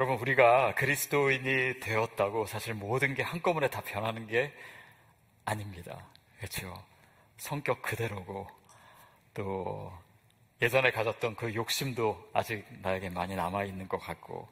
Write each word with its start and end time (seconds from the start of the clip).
여러분, 0.00 0.16
우리가 0.16 0.74
그리스도인이 0.76 1.78
되었다고 1.80 2.46
사실 2.46 2.72
모든 2.72 3.12
게 3.12 3.22
한꺼번에 3.22 3.68
다 3.68 3.82
변하는 3.82 4.26
게 4.26 4.50
아닙니다. 5.44 6.06
그렇죠. 6.38 6.72
성격 7.36 7.82
그대로고, 7.82 8.46
또, 9.34 9.92
예전에 10.62 10.90
가졌던 10.90 11.36
그 11.36 11.54
욕심도 11.54 12.30
아직 12.32 12.64
나에게 12.80 13.10
많이 13.10 13.36
남아 13.36 13.64
있는 13.64 13.88
것 13.88 13.98
같고, 13.98 14.48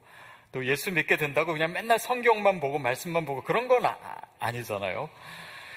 또 0.52 0.66
예수 0.66 0.92
믿게 0.92 1.16
된다고 1.16 1.54
그냥 1.54 1.72
맨날 1.72 1.98
성경만 1.98 2.60
보고 2.60 2.78
말씀만 2.78 3.24
보고 3.24 3.42
그런 3.42 3.68
건 3.68 3.86
아, 3.86 4.52
니잖아요 4.52 5.08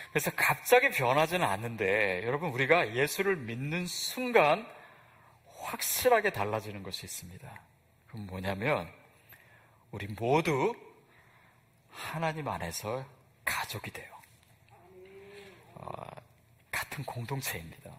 그래서 0.09 0.31
갑자기 0.35 0.89
변하지는 0.89 1.47
않는데, 1.47 2.23
여러분, 2.25 2.49
우리가 2.49 2.93
예수를 2.93 3.37
믿는 3.37 3.85
순간 3.85 4.67
확실하게 5.61 6.31
달라지는 6.31 6.83
것이 6.83 7.05
있습니다. 7.05 7.61
그럼 8.09 8.27
뭐냐면, 8.27 9.00
우리 9.91 10.07
모두 10.07 10.73
하나님 11.91 12.47
안에서 12.47 13.05
가족이 13.43 13.91
돼요. 13.91 14.07
어, 15.75 15.91
같은 16.71 17.03
공동체입니다. 17.03 17.91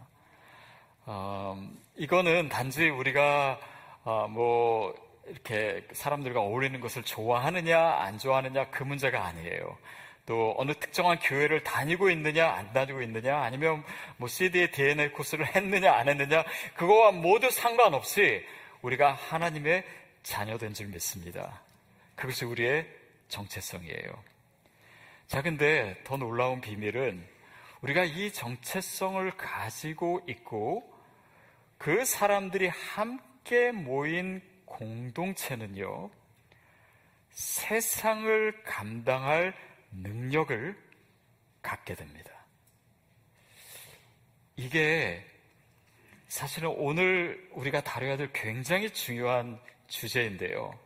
어, 1.04 1.70
이거는 1.96 2.48
단지 2.48 2.88
우리가 2.88 3.60
어, 4.04 4.26
뭐 4.28 4.94
이렇게 5.26 5.86
사람들과 5.92 6.40
어울리는 6.40 6.80
것을 6.80 7.02
좋아하느냐 7.02 7.78
안 7.78 8.18
좋아하느냐 8.18 8.70
그 8.70 8.82
문제가 8.84 9.26
아니에요. 9.26 9.76
또 10.24 10.54
어느 10.56 10.72
특정한 10.74 11.18
교회를 11.18 11.62
다니고 11.62 12.08
있느냐 12.10 12.48
안 12.48 12.72
다니고 12.72 13.02
있느냐 13.02 13.38
아니면 13.42 13.84
뭐 14.16 14.28
CD의 14.28 14.70
DNA 14.70 15.12
코스를 15.12 15.54
했느냐 15.54 15.92
안 15.92 16.08
했느냐 16.08 16.44
그거와 16.74 17.10
모두 17.12 17.50
상관없이 17.50 18.44
우리가 18.80 19.12
하나님의 19.12 19.84
자녀된 20.22 20.72
줄 20.72 20.86
믿습니다. 20.86 21.60
그것이 22.22 22.44
우리의 22.44 22.88
정체성이에요. 23.26 24.24
자, 25.26 25.42
근데 25.42 26.00
더 26.04 26.16
놀라운 26.16 26.60
비밀은 26.60 27.26
우리가 27.80 28.04
이 28.04 28.32
정체성을 28.32 29.28
가지고 29.36 30.20
있고 30.28 30.88
그 31.78 32.04
사람들이 32.04 32.68
함께 32.68 33.72
모인 33.72 34.40
공동체는요, 34.66 36.12
세상을 37.30 38.62
감당할 38.62 39.52
능력을 39.90 40.80
갖게 41.60 41.96
됩니다. 41.96 42.30
이게 44.54 45.26
사실은 46.28 46.72
오늘 46.76 47.50
우리가 47.50 47.80
다뤄야 47.80 48.16
될 48.16 48.32
굉장히 48.32 48.90
중요한 48.90 49.60
주제인데요. 49.88 50.78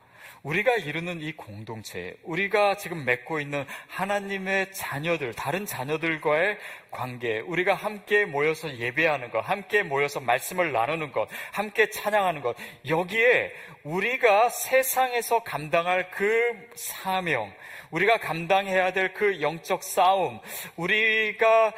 우리가 0.46 0.76
이루는 0.76 1.22
이 1.22 1.32
공동체, 1.32 2.16
우리가 2.22 2.76
지금 2.76 3.04
맺고 3.04 3.40
있는 3.40 3.66
하나님의 3.88 4.70
자녀들, 4.70 5.34
다른 5.34 5.66
자녀들과의 5.66 6.56
관계, 6.92 7.40
우리가 7.40 7.74
함께 7.74 8.24
모여서 8.26 8.72
예배하는 8.78 9.32
것, 9.32 9.40
함께 9.40 9.82
모여서 9.82 10.20
말씀을 10.20 10.70
나누는 10.70 11.10
것, 11.10 11.28
함께 11.50 11.90
찬양하는 11.90 12.42
것, 12.42 12.56
여기에 12.86 13.52
우리가 13.82 14.48
세상에서 14.50 15.42
감당할 15.42 16.12
그 16.12 16.30
사명, 16.76 17.52
우리가 17.90 18.18
감당해야 18.18 18.92
될 18.92 19.14
그 19.14 19.40
영적 19.40 19.82
싸움, 19.82 20.38
우리가 20.76 21.72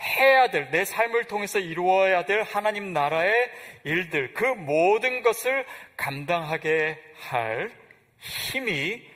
해야 0.00 0.48
될, 0.48 0.70
내 0.70 0.86
삶을 0.86 1.24
통해서 1.24 1.58
이루어야 1.58 2.24
될 2.24 2.42
하나님 2.42 2.94
나라의 2.94 3.50
일들, 3.84 4.32
그 4.32 4.46
모든 4.46 5.20
것을 5.20 5.66
감당하게 5.98 6.98
할 7.18 7.83
힘이 8.24 9.06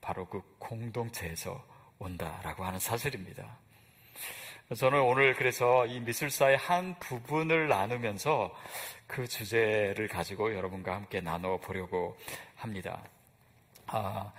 바로 0.00 0.26
그 0.26 0.42
공동체에서 0.58 1.64
온다라고 1.98 2.64
하는 2.64 2.78
사실입니다. 2.78 3.58
저는 4.76 5.00
오늘 5.00 5.34
그래서 5.34 5.86
이 5.86 5.98
미술사의 6.00 6.58
한 6.58 6.98
부분을 6.98 7.68
나누면서 7.68 8.54
그 9.06 9.26
주제를 9.26 10.08
가지고 10.08 10.54
여러분과 10.54 10.94
함께 10.94 11.22
나눠 11.22 11.56
보려고 11.58 12.18
합니다. 12.56 13.02
아, 13.86 14.30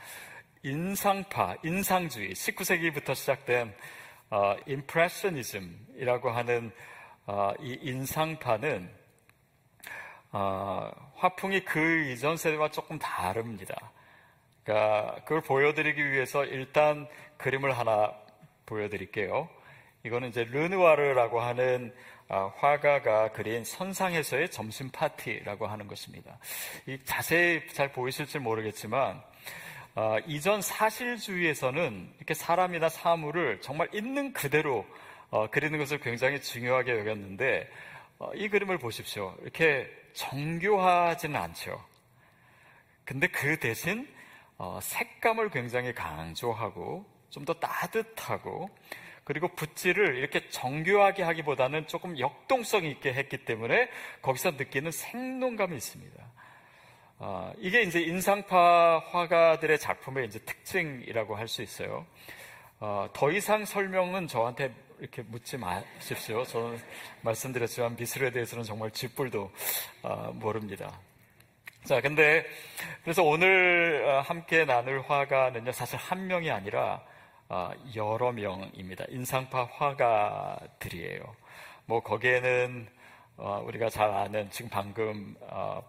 인상파, 0.62 1.56
인상주의, 1.64 2.34
19세기부터 2.34 3.16
시작된 3.16 3.76
어, 4.30 4.56
임프레셔니즘이라고 4.68 6.30
하는 6.30 6.72
어, 7.26 7.54
이 7.60 7.80
인상파는 7.82 8.92
어, 10.32 10.92
화풍이 11.16 11.66
그 11.66 12.12
이전 12.12 12.38
세대와 12.38 12.70
조금 12.70 13.00
다릅니다. 13.00 13.92
그러니까 14.70 15.16
그걸 15.24 15.42
보여드리기 15.42 16.12
위해서 16.12 16.46
일단 16.46 17.08
그림을 17.38 17.76
하나 17.76 18.14
보여드릴게요. 18.68 19.50
이거는 20.06 20.30
이제 20.30 20.44
르누아르라고 20.44 21.42
하는 21.42 21.92
아, 22.28 22.52
화가가 22.56 23.32
그린 23.32 23.64
선상에서의 23.64 24.52
점심 24.52 24.92
파티라고 24.92 25.66
하는 25.66 25.88
것입니다. 25.88 26.38
이 26.86 27.00
자세히 27.04 27.68
잘 27.70 27.92
보이실지 27.92 28.38
모르겠지만 28.38 29.20
어, 29.96 30.18
이전 30.28 30.62
사실주의에서는 30.62 32.14
이렇게 32.18 32.36
사람이나 32.36 32.90
사물을 32.90 33.62
정말 33.62 33.90
있는 33.92 34.34
그대로 34.34 34.86
어, 35.32 35.50
그리는 35.50 35.80
것을 35.80 36.00
굉장히 36.00 36.40
중요하게 36.40 37.00
여겼는데 37.00 37.68
어, 38.20 38.30
이 38.36 38.48
그림을 38.48 38.78
보십시오. 38.78 39.36
이렇게 39.42 39.90
정교하지는 40.14 41.36
않죠. 41.36 41.84
근데 43.04 43.26
그 43.26 43.58
대신 43.58 44.08
어, 44.60 44.80
색감을 44.82 45.50
굉장히 45.50 45.94
강조하고 45.94 47.06
좀 47.30 47.46
더 47.46 47.54
따뜻하고 47.54 48.70
그리고 49.24 49.48
붓질을 49.50 50.18
이렇게 50.18 50.50
정교하게 50.50 51.22
하기보다는 51.24 51.86
조금 51.88 52.18
역동성 52.18 52.86
있게 52.86 53.14
했기 53.14 53.46
때문에 53.46 53.90
거기서 54.24 54.52
느끼는 54.52 54.92
생동감이 54.92 55.76
있습니다. 55.76 56.26
어, 57.20 57.54
이게 57.60 57.84
이제 57.84 58.02
인상파 58.02 59.04
화가들의 59.12 59.78
작품의 59.80 60.26
이제 60.28 60.40
특징이라고 60.40 61.36
할 61.36 61.48
수 61.48 61.62
있어요. 61.62 62.06
어, 62.80 63.08
더 63.14 63.32
이상 63.32 63.66
설명은 63.66 64.28
저한테 64.28 64.74
이렇게 65.00 65.22
묻지 65.22 65.58
마십시오. 65.58 66.44
저는 66.46 66.80
말씀드렸지만 67.22 67.96
미술에 67.96 68.32
대해서는 68.32 68.64
정말 68.64 68.90
쥐뿔도 68.92 69.52
어, 70.04 70.32
모릅니다. 70.34 71.00
자, 71.86 72.02
근데 72.02 72.46
그래서 73.04 73.24
오늘 73.24 74.04
어, 74.06 74.22
함께 74.22 74.66
나눌 74.66 75.02
화가는요, 75.02 75.72
사실 75.72 75.98
한 75.98 76.28
명이 76.28 76.52
아니라 76.52 77.02
어, 77.48 77.72
여러 77.96 78.32
명입니다. 78.32 79.06
인상파 79.10 79.70
화가들이에요. 79.72 81.36
뭐 81.86 82.02
거기에는 82.02 82.88
어, 83.38 83.64
우리가 83.66 83.90
잘 83.90 84.10
아는 84.12 84.50
지금 84.52 84.70
방금 84.70 85.36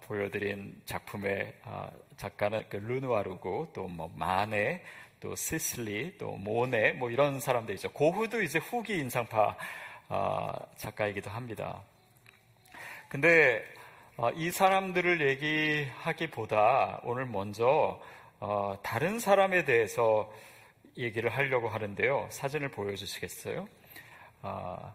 보여드린 0.02 0.80
작품의 0.86 1.52
작가는 2.16 2.64
그 2.68 2.76
르누아르고 2.76 3.72
또 3.74 3.88
뭐 3.88 4.10
마네, 4.14 4.82
또 5.18 5.34
시슬리, 5.34 6.16
또 6.16 6.30
모네 6.36 6.92
뭐 6.92 7.10
이런 7.10 7.40
사람들이죠. 7.40 7.90
고흐도 7.92 8.42
이제 8.42 8.58
후기 8.60 8.98
인상파 8.98 9.56
작가이기도 10.76 11.28
합니다. 11.30 11.82
근데 13.08 13.64
어, 13.74 13.79
이 14.28 14.50
사람들을 14.50 15.26
얘기하기보다 15.30 17.00
오늘 17.04 17.24
먼저 17.24 17.98
어, 18.38 18.78
다른 18.82 19.18
사람에 19.18 19.64
대해서 19.64 20.30
얘기를 20.98 21.30
하려고 21.30 21.70
하는데요. 21.70 22.28
사진을 22.30 22.68
보여주시겠어요? 22.68 23.66
아, 24.42 24.94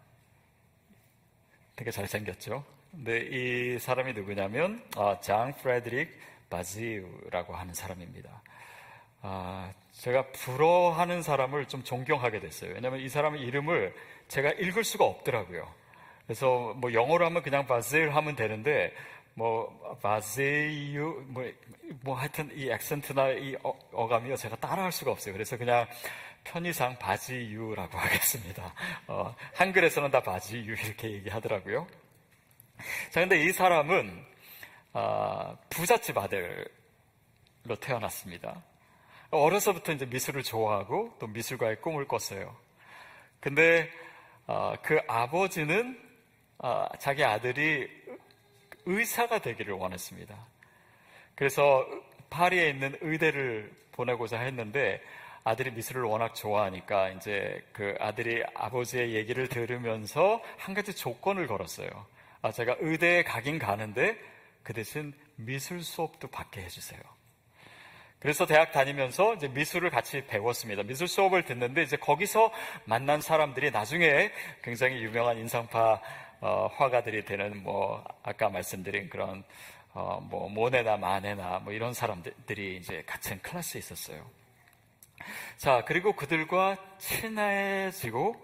되게 1.76 1.90
잘생겼죠? 1.90 2.64
근데 2.92 3.28
이 3.32 3.80
사람이 3.80 4.14
누구냐면 4.14 4.84
아, 4.96 5.20
장 5.22 5.56
프레드릭 5.56 6.16
바지우라고 6.52 7.56
하는 7.56 7.74
사람입니다. 7.74 8.30
아, 9.24 9.72
제가 9.94 10.28
불어하는 10.34 11.24
사람을 11.24 11.66
좀 11.66 11.84
존경하게 11.84 12.42
됐어요. 12.42 12.76
왜냐하면 12.76 13.00
이 13.00 13.10
사람의 13.10 13.42
이름을 13.42 13.96
제가 14.28 14.52
읽을 14.52 14.84
수가 14.84 15.04
없더라고요. 15.04 15.68
그래서 16.26 16.74
뭐 16.78 16.94
영어로 16.94 17.26
하면 17.26 17.44
그냥 17.44 17.68
바질 17.68 18.16
하면 18.16 18.36
되는데 18.36 18.94
뭐 19.36 19.98
바제유 20.02 21.26
뭐, 21.28 21.44
뭐 22.02 22.16
하여튼 22.16 22.50
이 22.56 22.70
액센트나 22.70 23.32
이 23.32 23.56
어, 23.64 24.08
감이요 24.08 24.38
제가 24.38 24.56
따라할 24.56 24.92
수가 24.92 25.12
없어요. 25.12 25.34
그래서 25.34 25.58
그냥 25.58 25.86
편의상 26.46 26.98
바지유라고 26.98 27.98
하겠습니다. 28.00 28.74
어, 29.08 29.36
한글에서는 29.56 30.10
다 30.10 30.22
바지유 30.22 30.74
이렇게 30.74 31.12
얘기하더라고요. 31.12 31.86
자, 33.12 33.20
근데 33.20 33.44
이 33.44 33.52
사람은 33.52 34.26
어, 34.94 35.58
부잣집 35.70 36.18
아들로 36.18 36.66
태어났습니다. 37.82 38.64
어려서부터 39.32 39.92
이제 39.92 40.06
미술을 40.06 40.44
좋아하고 40.44 41.18
또 41.20 41.28
미술가의 41.28 41.82
꿈을 41.82 42.08
꿨어요. 42.08 42.56
근데 43.42 43.90
어, 44.48 44.76
그 44.82 44.98
아버지는 45.08 46.00
어, 46.58 46.88
자기 47.00 47.24
아들이 47.24 47.90
의사가 48.86 49.40
되기를 49.40 49.74
원했습니다. 49.74 50.36
그래서 51.36 51.86
파리에 52.30 52.70
있는 52.70 52.98
의대를 53.02 53.72
보내고자 53.92 54.40
했는데 54.40 55.02
아들이 55.44 55.72
미술을 55.72 56.04
워낙 56.04 56.34
좋아하니까 56.34 57.10
이제 57.12 57.64
그 57.72 57.96
아들이 58.00 58.44
아버지의 58.56 59.14
얘기를 59.14 59.48
들으면서 59.48 60.42
한 60.58 60.74
가지 60.74 60.96
조건을 60.96 61.48
걸었어요. 61.48 61.88
아, 62.42 62.52
제가 62.52 62.78
의대에 62.80 63.24
가긴 63.24 63.60
가는데 63.60 64.18
그 64.64 64.74
대신 64.74 65.14
미술 65.36 65.84
수업도 65.84 66.28
받게 66.30 66.62
해주세요. 66.62 67.00
그래서 68.20 68.48
대학 68.48 68.72
다니면서 68.72 69.36
이제 69.36 69.48
미술을 69.48 69.92
같이 69.92 70.26
배웠습니다. 70.26 70.82
미술 70.82 71.08
수업을 71.08 71.46
듣는데 71.46 71.84
이제 71.84 71.96
거기서 71.96 72.52
만난 72.86 73.22
사람들이 73.22 73.70
나중에 73.70 74.32
굉장히 74.64 75.04
유명한 75.04 75.38
인상파 75.38 76.02
어, 76.46 76.68
화가들이 76.76 77.26
되는 77.26 77.64
뭐 77.64 78.04
아까 78.22 78.50
말씀드린 78.50 79.10
그런 79.10 79.44
어, 79.94 80.20
뭐 80.30 80.48
모네나 80.48 80.96
마네나 80.96 81.58
뭐 81.58 81.74
이런 81.74 81.92
사람들이 81.92 82.78
이제 82.78 83.02
같은 83.08 83.42
클래스에 83.42 83.80
있었어요. 83.80 84.24
자 85.58 85.84
그리고 85.88 86.14
그들과 86.14 86.78
친해지고 87.00 88.36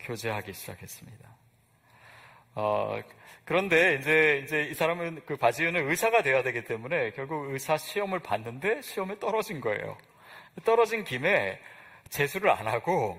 교제하기 0.00 0.52
시작했습니다. 0.52 1.30
어, 2.56 3.00
그런데 3.46 3.94
이제 3.94 4.42
이제 4.44 4.64
이 4.64 4.74
사람은 4.74 5.22
그 5.24 5.36
바지유는 5.38 5.88
의사가 5.88 6.22
되어야 6.22 6.42
되기 6.42 6.62
때문에 6.62 7.12
결국 7.12 7.50
의사 7.52 7.78
시험을 7.78 8.18
봤는데 8.18 8.82
시험에 8.82 9.18
떨어진 9.18 9.62
거예요. 9.62 9.96
떨어진 10.62 11.04
김에 11.04 11.58
재수를 12.10 12.50
안 12.50 12.66
하고 12.66 13.18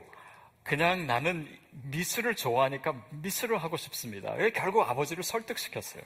그냥 0.68 1.08
나는 1.08 1.48
미술을 1.72 2.36
좋아하니까 2.36 2.94
미술을 3.12 3.58
하고 3.58 3.78
싶습니다. 3.78 4.36
결국 4.54 4.82
아버지를 4.82 5.24
설득시켰어요. 5.24 6.04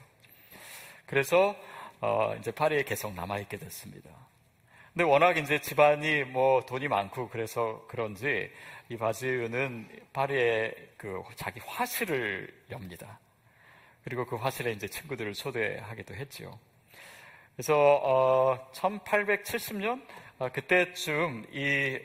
그래서 1.04 1.56
어, 2.00 2.36
이제 2.38 2.52
파리에 2.52 2.84
계속 2.84 3.12
남아 3.12 3.40
있게 3.40 3.56
됐습니다. 3.56 4.08
근데 4.92 5.02
워낙 5.02 5.36
이제 5.36 5.60
집안이 5.60 6.24
뭐 6.24 6.64
돈이 6.64 6.86
많고 6.86 7.28
그래서 7.28 7.84
그런지 7.88 8.52
이 8.88 8.96
바지유는 8.96 9.88
파리에 10.12 10.72
그 10.96 11.20
자기 11.34 11.58
화실을 11.66 12.48
엽니다. 12.70 13.18
그리고 14.04 14.24
그 14.24 14.36
화실에 14.36 14.70
이제 14.70 14.86
친구들을 14.86 15.32
초대하기도 15.32 16.14
했죠. 16.14 16.56
그래서 17.56 17.74
어, 17.76 18.70
1870년 18.72 20.00
어, 20.02 20.06
그때쯤 20.50 21.46
이 21.52 21.98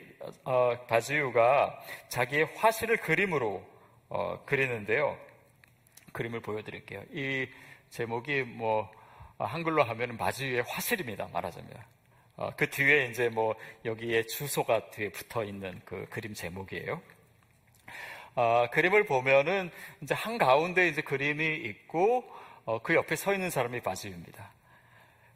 어, 0.44 0.76
바지유가 0.86 1.80
자기의 2.08 2.50
화실을 2.56 2.98
그림으로 2.98 3.64
어, 4.08 4.42
그리는데요. 4.44 5.18
그림을 6.12 6.40
보여드릴게요. 6.40 7.02
이 7.12 7.48
제목이 7.90 8.42
뭐 8.42 8.90
어, 9.38 9.44
한글로 9.44 9.82
하면 9.82 10.16
바지유의 10.16 10.62
화실입니다. 10.66 11.28
말하자면. 11.32 11.70
어, 12.36 12.50
그 12.56 12.68
뒤에 12.70 13.06
이제 13.06 13.28
뭐 13.28 13.54
여기에 13.84 14.24
주소가 14.24 14.90
뒤에 14.90 15.10
붙어 15.10 15.44
있는 15.44 15.80
그 15.84 16.06
그림 16.08 16.34
제목이에요. 16.34 17.00
어, 18.34 18.66
그림을 18.70 19.06
보면은 19.06 19.70
이제 20.00 20.14
한 20.14 20.38
가운데 20.38 20.86
이제 20.86 21.02
그림이 21.02 21.56
있고 21.56 22.24
어, 22.64 22.80
그 22.80 22.94
옆에 22.94 23.16
서 23.16 23.34
있는 23.34 23.50
사람이 23.50 23.80
바지입니다. 23.80 24.52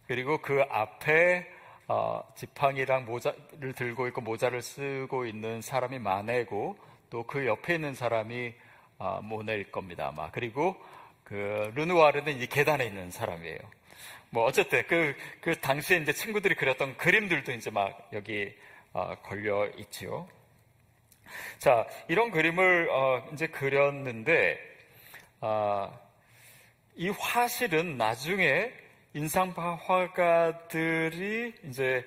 그리고 0.07 0.41
그 0.43 0.63
앞에 0.69 1.62
어, 1.95 2.27
지팡이랑 2.37 3.05
모자를 3.05 3.75
들고 3.77 4.07
있고 4.07 4.23
모자를 4.23 4.63
쓰고 4.63 5.27
있는 5.27 5.61
사람이 5.61 5.99
마네고 5.99 6.79
또 7.11 7.25
그 7.25 7.47
옆에 7.47 7.75
있는 7.75 7.95
사람이 7.95 8.55
어, 8.97 9.21
모네일 9.23 9.71
겁니다. 9.71 10.09
아마 10.09 10.31
그리고 10.31 10.75
그 11.23 11.71
르누아르는 11.75 12.41
이 12.41 12.47
계단에 12.47 12.87
있는 12.87 13.11
사람이에요. 13.11 13.59
뭐 14.31 14.45
어쨌든 14.45 14.87
그, 14.87 15.15
그 15.43 15.61
당시에 15.61 15.99
이제 15.99 16.15
친구들이 16.15 16.55
그렸던 16.55 16.97
그림들도 16.97 17.53
이제 17.53 17.71
막 17.71 18.09
여기 18.15 18.57
어, 18.95 19.15
걸려 19.23 19.69
있지요. 19.77 20.27
자, 21.59 21.87
이런 22.09 22.31
그림을 22.31 22.89
어, 22.91 23.29
이제 23.35 23.49
그렸는데 23.49 24.59
어, 25.43 25.93
이 26.95 27.11
화실은 27.11 27.99
나중에 27.99 28.82
인상파 29.15 29.79
화가들이 29.83 31.55
이제 31.69 32.05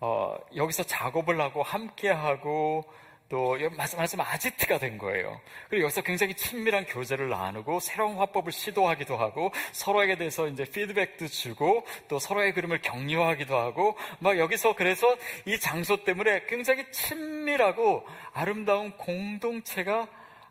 어, 0.00 0.36
여기서 0.54 0.84
작업을 0.84 1.40
하고 1.40 1.62
함께 1.62 2.10
하고 2.10 2.84
또 3.28 3.56
말씀하시면 3.76 4.24
아지트가 4.24 4.78
된 4.78 4.98
거예요. 4.98 5.40
그리고 5.68 5.84
여기서 5.84 6.02
굉장히 6.02 6.34
친밀한 6.34 6.84
교제를 6.84 7.30
나누고 7.30 7.80
새로운 7.80 8.16
화법을 8.16 8.52
시도하기도 8.52 9.16
하고 9.16 9.50
서로에게 9.72 10.16
대해서 10.16 10.46
이제 10.46 10.64
피드백도 10.64 11.26
주고 11.28 11.84
또 12.06 12.18
서로의 12.18 12.52
그림을 12.52 12.82
격려하기도 12.82 13.56
하고 13.56 13.96
막 14.20 14.38
여기서 14.38 14.76
그래서 14.76 15.16
이 15.46 15.58
장소 15.58 16.04
때문에 16.04 16.44
굉장히 16.46 16.84
친밀하고 16.92 18.06
아름다운 18.32 18.92
공동체가 18.98 20.06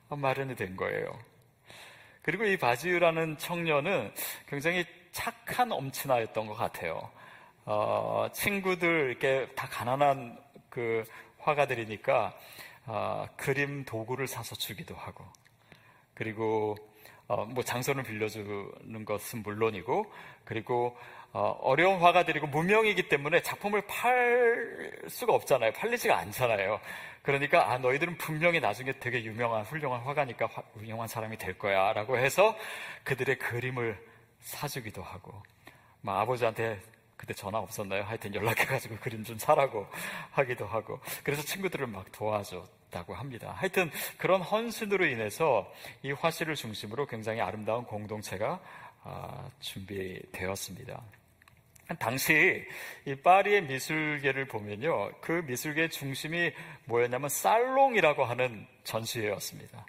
마련이 0.10 0.56
된 0.56 0.76
거예요. 0.76 1.18
그리고 2.24 2.46
이 2.46 2.58
바지유라는 2.58 3.38
청년은 3.38 4.14
굉장히 4.48 4.86
착한 5.14 5.72
엄친아였던 5.72 6.48
것 6.48 6.56
같아요. 6.56 7.10
어, 7.66 8.28
친구들 8.34 9.12
이렇게 9.12 9.48
다 9.56 9.68
가난한 9.70 10.38
그 10.70 11.06
화가들이니까 11.38 12.34
어, 12.88 13.28
그림 13.38 13.86
도구를 13.86 14.28
사서 14.28 14.56
주기도 14.56 14.96
하고 14.96 15.24
그리고 16.14 16.76
어, 17.28 17.46
뭐 17.46 17.64
장소를 17.64 18.04
빌려주는 18.04 19.06
것은 19.06 19.44
물론이고 19.44 20.12
그리고 20.44 20.98
어, 21.32 21.74
려운 21.78 22.00
화가들이고 22.00 22.48
무명이기 22.48 23.08
때문에 23.08 23.42
작품을 23.42 23.84
팔 23.88 24.92
수가 25.08 25.34
없잖아요. 25.34 25.72
팔리지가 25.74 26.18
않잖아요. 26.18 26.82
그러니까 27.22 27.72
아 27.72 27.78
너희들은 27.78 28.18
분명히 28.18 28.60
나중에 28.60 28.94
되게 29.00 29.24
유명한 29.24 29.64
훌륭한 29.64 30.02
화가니까 30.02 30.48
화, 30.48 30.62
훌륭한 30.74 31.08
사람이 31.08 31.38
될 31.38 31.58
거야라고 31.58 32.18
해서 32.18 32.56
그들의 33.04 33.40
그림을 33.40 34.13
사주기도 34.44 35.02
하고 35.02 35.34
뭐 36.02 36.16
아버지한테 36.16 36.80
그때 37.18 37.34
전화 37.34 37.60
없었나요? 37.60 38.04
하여튼 38.04 38.36
연락해가지고 38.36 38.98
그림 38.98 39.24
좀 39.24 39.38
사라고 39.38 39.88
하기도 40.32 40.66
하고 40.66 41.00
그래서 41.24 41.42
친구들을 41.42 41.88
막 41.88 42.12
도와줬다고 42.12 43.14
합니다. 43.16 43.54
하여튼 43.56 43.90
그런 44.18 44.42
헌신으로 44.42 45.06
인해서 45.06 45.72
이 46.02 46.12
화실을 46.12 46.56
중심으로 46.56 47.06
굉장히 47.08 47.40
아름다운 47.40 47.86
공동체가 47.86 48.60
아, 49.06 49.50
준비되었습니다. 49.60 51.02
당시 52.00 52.66
이 53.06 53.16
파리의 53.16 53.64
미술계를 53.64 54.46
보면요, 54.48 55.12
그 55.20 55.44
미술계의 55.46 55.90
중심이 55.90 56.52
뭐였냐면 56.86 57.30
살롱이라고 57.30 58.24
하는 58.24 58.66
전시회였습니다. 58.84 59.86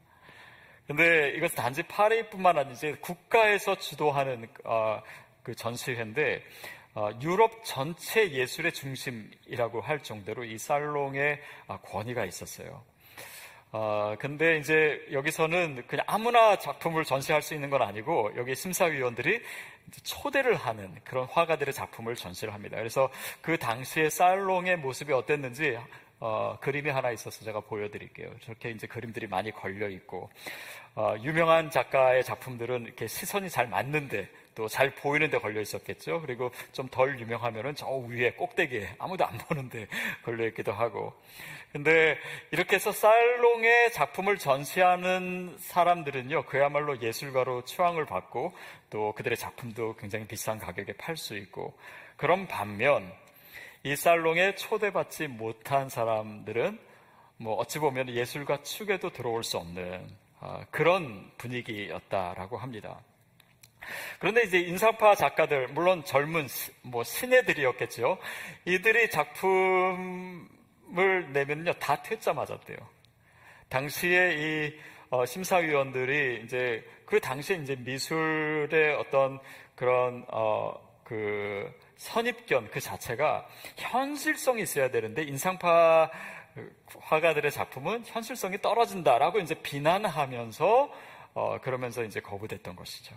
근데 0.87 1.31
이것은 1.31 1.57
단지 1.57 1.83
파리뿐만 1.83 2.59
아니지 2.59 2.97
국가에서 3.01 3.77
주도하는 3.77 4.47
어, 4.65 5.01
그 5.43 5.55
전시회인데 5.55 6.43
어, 6.95 7.11
유럽 7.23 7.65
전체 7.65 8.31
예술의 8.31 8.73
중심이라고 8.73 9.81
할 9.81 10.03
정도로 10.03 10.45
이 10.45 10.59
살롱의 10.59 11.41
아, 11.69 11.79
권위가 11.79 12.25
있었어요. 12.27 12.85
어, 13.73 14.15
근데 14.21 14.59
이제 14.59 15.05
여기서는 15.11 15.85
그냥 15.89 16.05
아무나 16.07 16.57
작품을 16.57 17.03
전시할 17.03 17.43
수 17.43 17.55
있는 17.55 17.71
건 17.71 17.83
아니고 17.83 18.33
여기 18.37 18.55
심사위원들이 18.55 19.43
초대를 20.05 20.55
하는 20.55 20.95
그런 21.03 21.27
화가들의 21.27 21.75
작품을 21.75 22.15
전시를 22.15 22.55
합니다. 22.55 22.77
그래서 22.77 23.11
그 23.41 23.59
당시에 23.59 24.11
살롱의 24.11 24.77
모습이 24.77 25.13
어땠는지 25.13 25.77
어, 26.21 26.57
그림이 26.61 26.91
하나 26.91 27.11
있어서 27.11 27.45
제가 27.45 27.61
보여드릴게요. 27.61 28.31
저렇게 28.41 28.71
이제 28.71 28.87
그림들이 28.87 29.27
많이 29.27 29.51
걸려 29.51 29.89
있고 29.89 30.31
어, 30.95 31.17
유명한 31.23 31.71
작가의 31.71 32.25
작품들은 32.25 32.85
이렇게 32.85 33.07
시선이 33.07 33.51
잘 33.51 33.69
맞는데 33.69 34.29
또 34.55 34.69
잘 34.69 34.95
보이는 34.95 35.31
데 35.31 35.39
걸려 35.39 35.61
있었겠죠. 35.61 36.21
그리고 36.21 36.51
좀 36.73 36.89
덜 36.89 37.19
유명하면은 37.19 37.75
저 37.75 37.89
위에 37.89 38.33
꼭대기에 38.33 38.97
아무도 38.99 39.27
안 39.27 39.37
보는데 39.39 39.89
걸려 40.25 40.47
있기도 40.49 40.73
하고. 40.73 41.13
근데 41.73 42.17
이렇게 42.53 42.77
해서 42.77 42.93
살롱의 42.93 43.93
작품을 43.93 44.39
전시하는 44.39 45.57
사람들은요, 45.59 46.45
그야말로 46.45 47.01
예술가로 47.03 47.65
추앙을 47.65 48.05
받고 48.07 48.53
또 48.91 49.13
그들의 49.15 49.37
작품도 49.37 49.97
굉장히 49.97 50.25
비싼 50.27 50.61
가격에 50.61 50.93
팔 50.93 51.17
수 51.17 51.37
있고 51.37 51.77
그런 52.17 52.47
반면 52.47 53.13
이 53.87 53.97
살롱에 53.97 54.55
초대받지 54.55 55.29
못한 55.29 55.91
사람들은 55.91 56.79
뭐 57.37 57.57
어찌 57.57 57.79
보면 57.79 58.09
예술가 58.09 58.63
축에도 58.63 59.11
들어올 59.11 59.45
수 59.45 59.59
없는 59.59 60.09
어, 60.41 60.63
그런 60.71 61.31
분위기였다라고 61.37 62.57
합니다. 62.57 62.99
그런데 64.19 64.45
이제 64.45 64.59
인상파 64.59 65.17
작가들, 65.17 65.69
물론 65.69 66.03
젊은 66.03 66.47
뭐 66.81 67.05
신예들이었겠죠. 67.05 68.17
이들이 68.65 69.11
작품을 69.11 70.49
내면요 71.35 71.75
다 71.75 72.03
퇴짜 72.03 72.33
맞았대요. 72.33 72.79
당시에 73.69 74.35
이 74.39 74.81
어, 75.11 75.27
심사위원들이 75.27 76.43
이제 76.43 76.83
그 77.05 77.21
당시에 77.21 77.57
이제 77.57 77.77
미술의 77.77 78.95
어떤 78.95 79.39
그런 79.75 80.25
어, 80.31 80.73
그 81.05 81.71
선입견 81.97 82.71
그 82.71 82.81
자체가 82.81 83.47
현실성이 83.77 84.63
있어야 84.63 84.91
되는데 84.91 85.23
인상파 85.23 86.11
화가들의 87.01 87.51
작품은 87.51 88.05
현실성이 88.07 88.61
떨어진다라고 88.61 89.41
이제 89.41 89.55
비난하면서 89.55 90.93
어, 91.35 91.59
그러면서 91.61 92.05
이제 92.05 92.21
거부됐던 92.21 92.77
것이죠. 92.77 93.17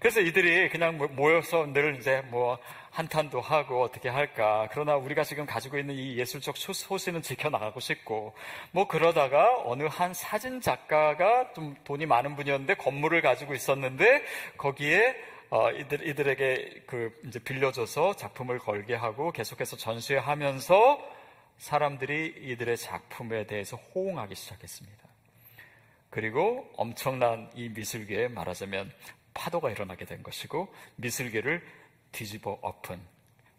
그래서 0.00 0.20
이들이 0.20 0.70
그냥 0.70 0.96
모여서 1.14 1.66
늘 1.66 1.96
이제 1.96 2.22
뭐 2.30 2.58
한탄도 2.90 3.38
하고 3.40 3.82
어떻게 3.82 4.08
할까. 4.08 4.66
그러나 4.72 4.96
우리가 4.96 5.24
지금 5.24 5.44
가지고 5.44 5.78
있는 5.78 5.94
이 5.94 6.16
예술적 6.16 6.56
소신은 6.56 7.20
지켜나가고 7.20 7.80
싶고 7.80 8.34
뭐 8.72 8.88
그러다가 8.88 9.62
어느 9.64 9.82
한 9.84 10.14
사진 10.14 10.62
작가가 10.62 11.52
좀 11.52 11.76
돈이 11.84 12.06
많은 12.06 12.34
분이었는데 12.34 12.76
건물을 12.76 13.20
가지고 13.20 13.54
있었는데 13.54 14.24
거기에 14.56 15.16
어, 15.50 15.70
이들, 15.72 16.06
이들에게 16.06 16.84
그 16.86 17.20
이제 17.26 17.40
빌려줘서 17.40 18.14
작품을 18.14 18.60
걸게 18.60 18.94
하고 18.94 19.32
계속해서 19.32 19.76
전시하면서 19.76 21.20
사람들이 21.58 22.34
이들의 22.38 22.76
작품에 22.76 23.46
대해서 23.46 23.76
호응하기 23.76 24.34
시작했습니다. 24.34 25.08
그리고 26.08 26.70
엄청난 26.76 27.50
이 27.54 27.68
미술계에 27.68 28.28
말하자면 28.28 28.92
파도가 29.34 29.70
일어나게 29.70 30.04
된 30.04 30.22
것이고 30.22 30.72
미술계를 30.96 31.62
뒤집어 32.12 32.58
엎은 32.62 33.00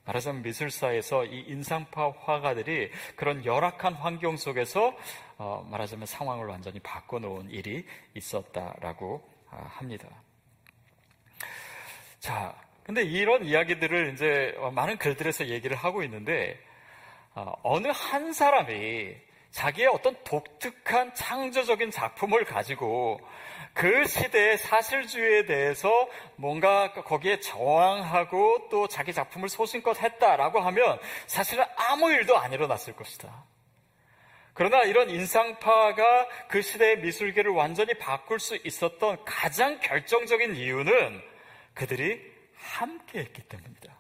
말하자면 0.06 0.44
미술사에서 0.44 1.26
이 1.26 1.42
인상파 1.42 2.14
화가들이 2.20 2.90
그런 3.18 3.46
열악한 3.46 3.94
환경 3.96 4.38
속에서 4.38 4.96
어, 5.38 5.68
말하자면 5.70 6.06
상황을 6.06 6.48
완전히 6.48 6.80
바꿔놓은 6.80 7.50
일이 7.52 7.86
있었다라고 8.16 9.22
아, 9.50 9.58
합니다. 9.70 10.08
자, 12.22 12.54
근데 12.84 13.02
이런 13.02 13.44
이야기들을 13.44 14.14
이제 14.14 14.56
많은 14.74 14.98
글들에서 14.98 15.48
얘기를 15.48 15.76
하고 15.76 16.04
있는데 16.04 16.56
어, 17.34 17.52
어느 17.64 17.88
한 17.88 18.32
사람이 18.32 19.16
자기의 19.50 19.88
어떤 19.88 20.16
독특한 20.24 21.16
창조적인 21.16 21.90
작품을 21.90 22.46
가지고 22.46 23.20
그 23.74 24.06
시대의 24.06 24.60
사실주의에 24.60 25.46
대해서 25.46 25.90
뭔가 26.36 26.94
거기에 26.94 27.40
저항하고 27.40 28.68
또 28.70 28.88
자기 28.88 29.14
작품을 29.14 29.50
소신껏 29.50 30.00
했다라고 30.00 30.60
하면 30.60 31.00
사실은 31.26 31.66
아무 31.76 32.12
일도 32.12 32.38
안 32.38 32.54
일어났을 32.54 32.96
것이다. 32.96 33.46
그러나 34.54 34.84
이런 34.84 35.10
인상파가 35.10 36.28
그 36.50 36.62
시대의 36.62 37.00
미술계를 37.00 37.52
완전히 37.52 37.96
바꿀 37.96 38.40
수 38.40 38.56
있었던 38.64 39.26
가장 39.26 39.80
결정적인 39.80 40.56
이유는 40.56 41.31
그들이 41.74 42.22
함께 42.56 43.20
했기 43.20 43.42
때문이다. 43.44 43.96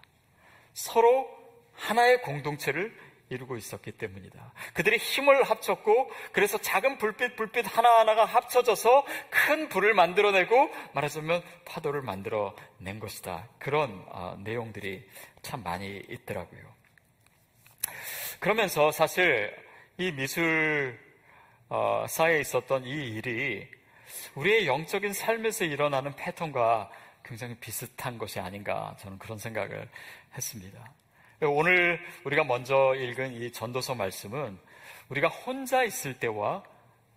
서로 0.73 1.27
하나의 1.73 2.21
공동체를 2.21 2.95
이루고 3.29 3.55
있었기 3.55 3.93
때문이다. 3.93 4.53
그들이 4.73 4.97
힘을 4.97 5.43
합쳤고 5.43 6.11
그래서 6.33 6.57
작은 6.57 6.97
불빛 6.97 7.37
불빛 7.37 7.65
하나하나가 7.77 8.25
합쳐져서 8.25 9.05
큰 9.29 9.69
불을 9.69 9.93
만들어내고 9.93 10.69
말하자면 10.93 11.41
파도를 11.65 12.01
만들어낸 12.01 12.99
것이다. 12.99 13.47
그런 13.57 14.03
어, 14.09 14.37
내용들이 14.43 15.07
참 15.41 15.63
많이 15.63 16.03
있더라고요. 16.09 16.61
그러면서 18.41 18.91
사실 18.91 19.55
이 19.97 20.11
미술 20.11 20.99
어, 21.69 22.05
사에 22.09 22.41
있었던 22.41 22.85
이 22.85 22.89
일이 22.89 23.65
우리의 24.35 24.67
영적인 24.67 25.13
삶에서 25.13 25.63
일어나는 25.63 26.15
패턴과 26.17 26.91
굉장히 27.31 27.55
비슷한 27.55 28.17
것이 28.17 28.41
아닌가 28.41 28.93
저는 28.99 29.17
그런 29.17 29.37
생각을 29.37 29.87
했습니다. 30.35 30.91
오늘 31.43 31.97
우리가 32.25 32.43
먼저 32.43 32.93
읽은 32.93 33.31
이 33.31 33.53
전도서 33.53 33.95
말씀은 33.95 34.59
우리가 35.07 35.29
혼자 35.29 35.85
있을 35.85 36.19
때와 36.19 36.61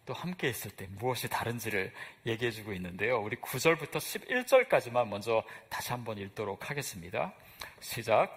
또 0.06 0.14
함께 0.14 0.48
있을 0.48 0.70
때 0.70 0.86
무엇이 1.00 1.28
다른지를 1.28 1.92
얘기해 2.26 2.52
주고 2.52 2.72
있는데요. 2.74 3.20
우리 3.20 3.34
9절부터 3.38 3.96
11절까지만 3.96 5.08
먼저 5.08 5.42
다시 5.68 5.90
한번 5.90 6.16
읽도록 6.18 6.70
하겠습니다. 6.70 7.32
시작. 7.80 8.36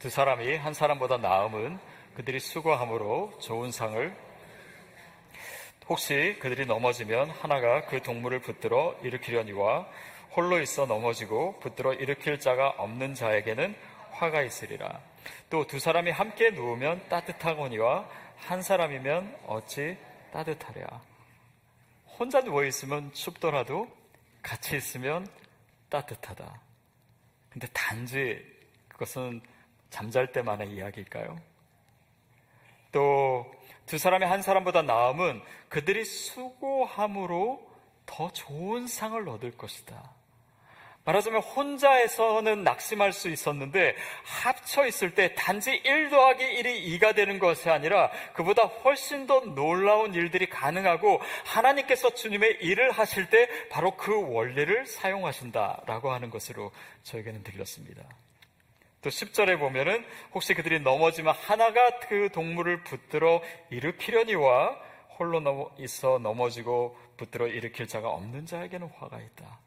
두 0.00 0.10
사람이 0.10 0.56
한 0.56 0.74
사람보다 0.74 1.18
나음은 1.18 1.78
그들이 2.16 2.40
수고함으로 2.40 3.38
좋은 3.40 3.70
상을 3.70 4.16
혹시 5.88 6.36
그들이 6.40 6.66
넘어지면 6.66 7.30
하나가 7.30 7.86
그 7.86 8.02
동물을 8.02 8.40
붙들어 8.40 8.98
일으키려니와 9.04 9.86
홀로 10.34 10.60
있어 10.60 10.86
넘어지고 10.86 11.58
붙들어 11.60 11.92
일으킬 11.94 12.40
자가 12.40 12.70
없는 12.70 13.14
자에게는 13.14 13.74
화가 14.12 14.42
있으리라. 14.42 15.00
또 15.50 15.64
두 15.66 15.78
사람이 15.78 16.10
함께 16.10 16.50
누우면 16.50 17.08
따뜻하거니와 17.08 18.08
한 18.36 18.62
사람이면 18.62 19.38
어찌 19.46 19.96
따뜻하랴. 20.32 20.86
혼자 22.18 22.40
누워 22.42 22.64
있으면 22.64 23.12
춥더라도 23.12 23.88
같이 24.42 24.76
있으면 24.76 25.26
따뜻하다. 25.88 26.60
근데 27.50 27.68
단지 27.72 28.44
그것은 28.88 29.40
잠잘 29.90 30.32
때만의 30.32 30.70
이야기일까요? 30.70 31.38
또 32.92 33.62
두 33.86 33.98
사람이 33.98 34.24
한 34.24 34.42
사람보다 34.42 34.82
나음은 34.82 35.42
그들이 35.68 36.04
수고함으로 36.04 37.70
더 38.06 38.30
좋은 38.32 38.86
상을 38.86 39.28
얻을 39.28 39.50
것이다. 39.56 40.10
말하자면 41.04 41.42
혼자에서는 41.42 42.62
낙심할 42.62 43.12
수 43.12 43.28
있었는데 43.28 43.96
합쳐 44.22 44.86
있을 44.86 45.14
때 45.14 45.34
단지 45.34 45.72
1 45.72 46.10
더하기 46.10 46.44
1이 46.44 47.00
2가 47.00 47.14
되는 47.14 47.38
것이 47.38 47.68
아니라 47.68 48.10
그보다 48.34 48.62
훨씬 48.62 49.26
더 49.26 49.40
놀라운 49.40 50.14
일들이 50.14 50.48
가능하고 50.48 51.20
하나님께서 51.44 52.14
주님의 52.14 52.58
일을 52.60 52.92
하실 52.92 53.28
때 53.30 53.48
바로 53.68 53.96
그 53.96 54.32
원리를 54.32 54.86
사용하신다라고 54.86 56.12
하는 56.12 56.30
것으로 56.30 56.70
저에게는 57.02 57.42
들렸습니다. 57.42 58.04
또 59.00 59.10
10절에 59.10 59.58
보면은 59.58 60.04
혹시 60.32 60.54
그들이 60.54 60.78
넘어지면 60.78 61.34
하나가 61.34 61.98
그 61.98 62.28
동물을 62.32 62.84
붙들어 62.84 63.42
일으키려니와 63.70 64.76
홀로 65.18 65.72
있어 65.78 66.20
넘어지고 66.20 66.96
붙들어 67.16 67.48
일으킬 67.48 67.88
자가 67.88 68.08
없는 68.10 68.46
자에게는 68.46 68.88
화가 68.96 69.20
있다. 69.20 69.61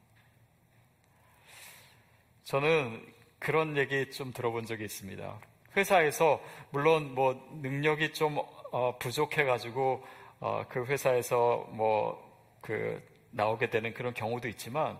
저는 2.45 3.05
그런 3.37 3.77
얘기 3.77 4.09
좀 4.09 4.31
들어본 4.31 4.65
적이 4.65 4.85
있습니다. 4.85 5.39
회사에서 5.77 6.41
물론 6.71 7.13
뭐 7.13 7.33
능력이 7.61 8.13
좀 8.13 8.39
어, 8.71 8.97
부족해가지고 8.97 10.03
어, 10.39 10.65
그 10.69 10.85
회사에서 10.85 11.67
뭐 11.71 12.25
그 12.65 12.99
나오게 13.29 13.69
되는 13.69 13.93
그런 13.93 14.13
경우도 14.15 14.47
있지만 14.49 14.97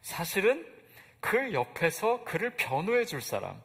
사실은 0.00 0.66
그 1.20 1.52
옆에서 1.52 2.24
그를 2.24 2.50
변호해 2.56 3.04
줄 3.04 3.20
사람 3.20 3.60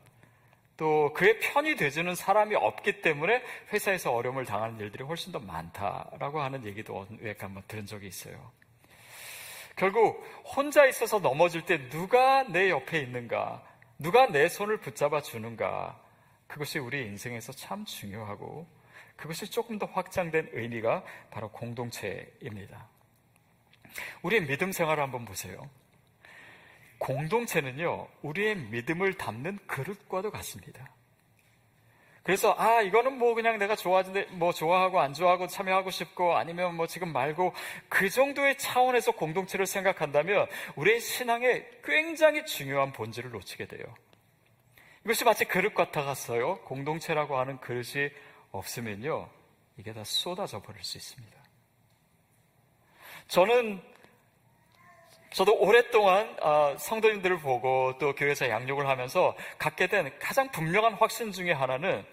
또 0.76 1.14
그의 1.14 1.40
편이 1.40 1.78
되주는 1.78 2.14
사람이 2.14 2.56
없기 2.56 3.02
때문에 3.02 3.42
회사에서 3.72 4.14
어려움을 4.14 4.46
당하는 4.46 4.78
일들이 4.80 5.04
훨씬 5.06 5.32
더 5.32 5.40
많다라고 5.40 6.42
하는 6.42 6.66
얘기도 6.66 7.08
왜 7.20 7.36
한번 7.40 7.64
들은 7.68 7.86
적이 7.86 8.08
있어요. 8.08 8.52
결국 9.78 10.24
혼자 10.44 10.86
있어서 10.88 11.20
넘어질 11.20 11.66
때 11.66 11.88
누가 11.90 12.44
내 12.44 12.70
옆에 12.70 13.00
있는가, 13.00 13.64
누가 14.00 14.28
내 14.28 14.50
손을 14.50 14.78
붙잡아 14.78 15.22
주는가, 15.22 16.02
그것이 16.48 16.80
우리 16.80 17.06
인생에서 17.06 17.54
참 17.54 17.86
중요하고 17.86 18.68
그것이 19.16 19.50
조금 19.50 19.78
더 19.78 19.86
확장된 19.86 20.50
의미가 20.54 21.04
바로 21.30 21.50
공동체입니다. 21.52 22.88
우리의 24.24 24.46
믿음 24.48 24.72
생활을 24.72 25.02
한번 25.02 25.26
보세요. 25.26 25.70
공동체는요, 26.98 28.08
우리의 28.24 28.56
믿음을 28.56 29.14
담는 29.14 29.60
그릇과도 29.68 30.32
같습니다. 30.32 30.90
그래서 32.28 32.54
아 32.58 32.82
이거는 32.82 33.20
뭐 33.20 33.34
그냥 33.36 33.58
내가 33.58 33.78
좋아하는데 33.78 34.26
뭐 34.32 34.52
좋아하고 34.52 35.00
안 35.00 35.14
좋아하고 35.14 35.48
참여하고 35.48 35.92
싶고 35.92 36.36
아니면 36.36 36.76
뭐 36.76 36.86
지금 36.86 37.14
말고 37.14 37.54
그 37.88 38.10
정도의 38.10 38.58
차원에서 38.58 39.14
공동체를 39.14 39.66
생각한다면 39.66 40.46
우리의 40.76 41.00
신앙에 41.00 41.66
굉장히 41.86 42.46
중요한 42.46 42.92
본질을 42.92 43.32
놓치게 43.32 43.68
돼요. 43.68 43.86
이것이 45.06 45.24
마치 45.24 45.46
그릇 45.46 45.74
같아갔어요. 45.74 46.58
공동체라고 46.66 47.38
하는 47.38 47.62
그릇이 47.62 48.10
없으면요 48.52 49.30
이게 49.78 49.94
다 49.94 50.04
쏟아져 50.04 50.62
버릴 50.62 50.84
수 50.84 50.98
있습니다. 50.98 51.38
저는 53.30 53.82
저도 55.32 55.56
오랫동안 55.60 56.36
아, 56.42 56.76
성도님들을 56.78 57.40
보고 57.40 57.98
또 58.00 58.16
교회에서 58.16 58.50
양육을 58.50 58.88
하면서 58.88 59.36
갖게 59.58 59.88
된 59.88 60.12
가장 60.20 60.50
분명한 60.50 60.96
확신 60.96 61.32
중의 61.32 61.54
하나는 61.54 62.06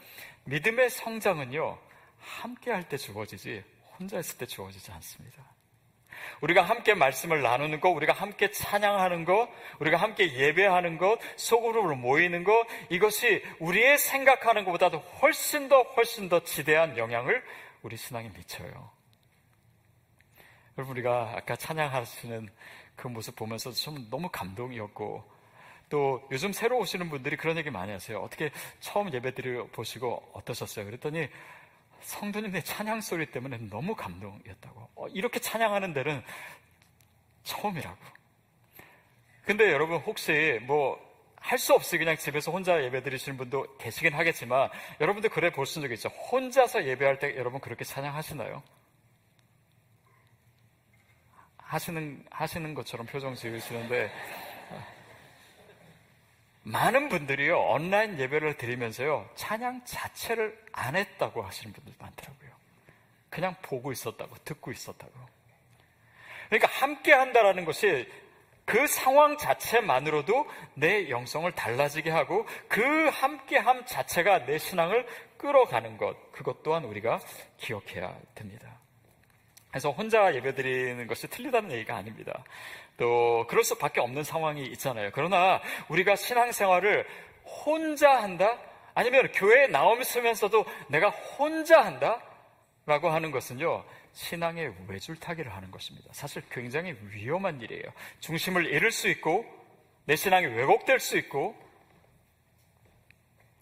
믿음의 0.47 0.91
성장은요, 0.91 1.79
함께 2.19 2.71
할 2.71 2.89
때 2.89 2.97
주어지지, 2.97 3.65
혼자 3.99 4.19
있을 4.19 4.39
때 4.39 4.47
주어지지 4.47 4.91
않습니다. 4.93 5.43
우리가 6.41 6.63
함께 6.63 6.95
말씀을 6.95 7.43
나누는 7.43 7.81
것, 7.81 7.91
우리가 7.91 8.13
함께 8.13 8.51
찬양하는 8.51 9.25
것, 9.25 9.49
우리가 9.79 9.97
함께 9.99 10.33
예배하는 10.33 10.99
것, 10.99 11.19
소그룹으로 11.37 11.97
모이는 11.97 12.45
것, 12.45 12.67
이것이 12.89 13.43
우리의 13.59 13.99
생각하는 13.99 14.65
것보다도 14.65 14.99
훨씬 14.99 15.69
더, 15.69 15.83
훨씬 15.83 16.29
더 16.29 16.43
지대한 16.43 16.97
영향을 16.97 17.43
우리 17.83 17.97
신앙에 17.97 18.31
미쳐요. 18.31 18.91
여러분, 20.77 20.97
우리가 20.97 21.35
아까 21.37 21.57
찬양하시는 21.57 22.49
그 22.97 23.09
모습 23.09 23.37
보면서 23.37 23.71
좀 23.73 24.09
너무 24.11 24.29
감동이었고, 24.31 25.34
또 25.89 26.27
요즘 26.31 26.53
새로 26.53 26.79
오시는 26.79 27.11
분들이 27.11 27.37
그런 27.37 27.57
얘기 27.57 27.71
많이 27.71 27.93
하세요. 27.93 28.19
어떻게 28.21 28.51
처음 28.81 29.13
예배 29.13 29.35
드려 29.35 29.67
보시고 29.69 30.31
어떠셨어요? 30.33 30.85
그랬더니 30.85 31.29
성도님의 32.01 32.65
찬양 32.65 33.01
소리 33.01 33.27
때문에 33.31 33.59
너무 33.71 33.95
감동이었다고. 33.95 34.89
어, 34.97 35.09
이렇게 35.09 35.39
찬양하는 35.41 35.93
데는 35.93 36.23
처음이라고. 37.45 37.97
근데 39.45 39.71
여러분 39.73 39.99
혹시 39.99 40.59
뭐 40.63 41.15
할 41.45 41.59
수 41.59 41.75
없이 41.75 41.99
그냥 41.99 42.17
집에서 42.17 42.51
혼자 42.51 42.83
예배 42.83 43.03
드리시는 43.03 43.37
분도 43.37 43.77
계시긴 43.77 44.15
하겠지만 44.15 44.71
여러분들 44.99 45.29
그래 45.29 45.51
보신 45.51 45.83
적 45.83 45.93
있죠? 45.93 46.09
혼자서 46.09 46.87
예배할 46.87 47.19
때 47.19 47.37
여러분 47.37 47.61
그렇게 47.61 47.85
찬양하시나요? 47.85 48.63
하시는 51.59 52.25
하시는 52.31 52.73
것처럼 52.73 53.05
표정 53.07 53.35
지으시는데 53.35 54.11
많은 56.65 57.09
분들이요, 57.09 57.59
온라인 57.59 58.19
예배를 58.19 58.57
드리면서요, 58.57 59.29
찬양 59.35 59.83
자체를 59.85 60.59
안 60.73 60.97
했다고 60.97 61.43
하시는 61.43 61.73
분들 61.73 61.95
많더라고요. 61.99 62.51
그냥 63.31 63.55
보고 63.63 63.93
있었다고, 63.93 64.35
듣고 64.45 64.73
있었다고. 64.73 65.13
그러니까 66.49 66.69
함께 66.69 67.13
한다라는 67.13 67.65
것이 67.65 68.09
그 68.65 68.87
상황 68.87 69.37
자체만으로도 69.37 70.47
내 70.75 71.11
영성을 71.11 71.51
달라지게 71.53 72.11
하고 72.11 72.47
그 72.69 73.09
함께함 73.09 73.85
자체가 73.85 74.47
내 74.47 74.57
신앙을 74.57 75.07
끌어가는 75.37 75.99
것, 75.99 76.33
그것 76.33 76.63
또한 76.63 76.85
우리가 76.85 77.21
기억해야 77.59 78.17
됩니다. 78.35 78.74
그래서 79.75 79.91
혼자 79.91 80.33
예배드리는 80.33 81.05
것이 81.09 81.27
틀리다는 81.27 81.73
얘기가 81.73 81.97
아닙니다. 81.97 82.45
또 82.97 83.45
그럴 83.49 83.65
수밖에 83.65 84.01
없는 84.01 84.23
상황이 84.23 84.65
있잖아요. 84.67 85.11
그러나 85.13 85.61
우리가 85.89 86.15
신앙생활을 86.15 87.05
혼자 87.45 88.23
한다? 88.23 88.57
아니면 88.95 89.33
교회에 89.33 89.67
나오면서도 89.67 90.65
내가 90.87 91.11
혼자 91.11 91.85
한다? 91.85 92.23
라고 92.87 93.11
하는 93.11 93.33
것은요, 93.33 93.85
신앙의 94.13 94.73
외줄타기를 94.87 95.53
하는 95.53 95.73
것입니다. 95.73 96.09
사실 96.13 96.45
굉장히 96.53 96.95
위험한 97.11 97.61
일이에요. 97.61 97.83
중심을 98.21 98.67
잃을 98.67 98.93
수 98.93 99.09
있고, 99.09 99.45
내 100.05 100.15
신앙이 100.15 100.47
왜곡될 100.47 101.01
수 101.01 101.19
있고, 101.19 101.57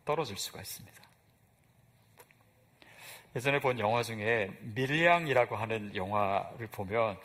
떨어질 0.04 0.36
수가 0.36 0.60
있습니다. 0.60 1.01
예전에 3.34 3.60
본 3.60 3.78
영화 3.78 4.02
중에 4.02 4.50
밀양이라고 4.60 5.56
하는 5.56 5.94
영화를 5.96 6.66
보면, 6.68 7.18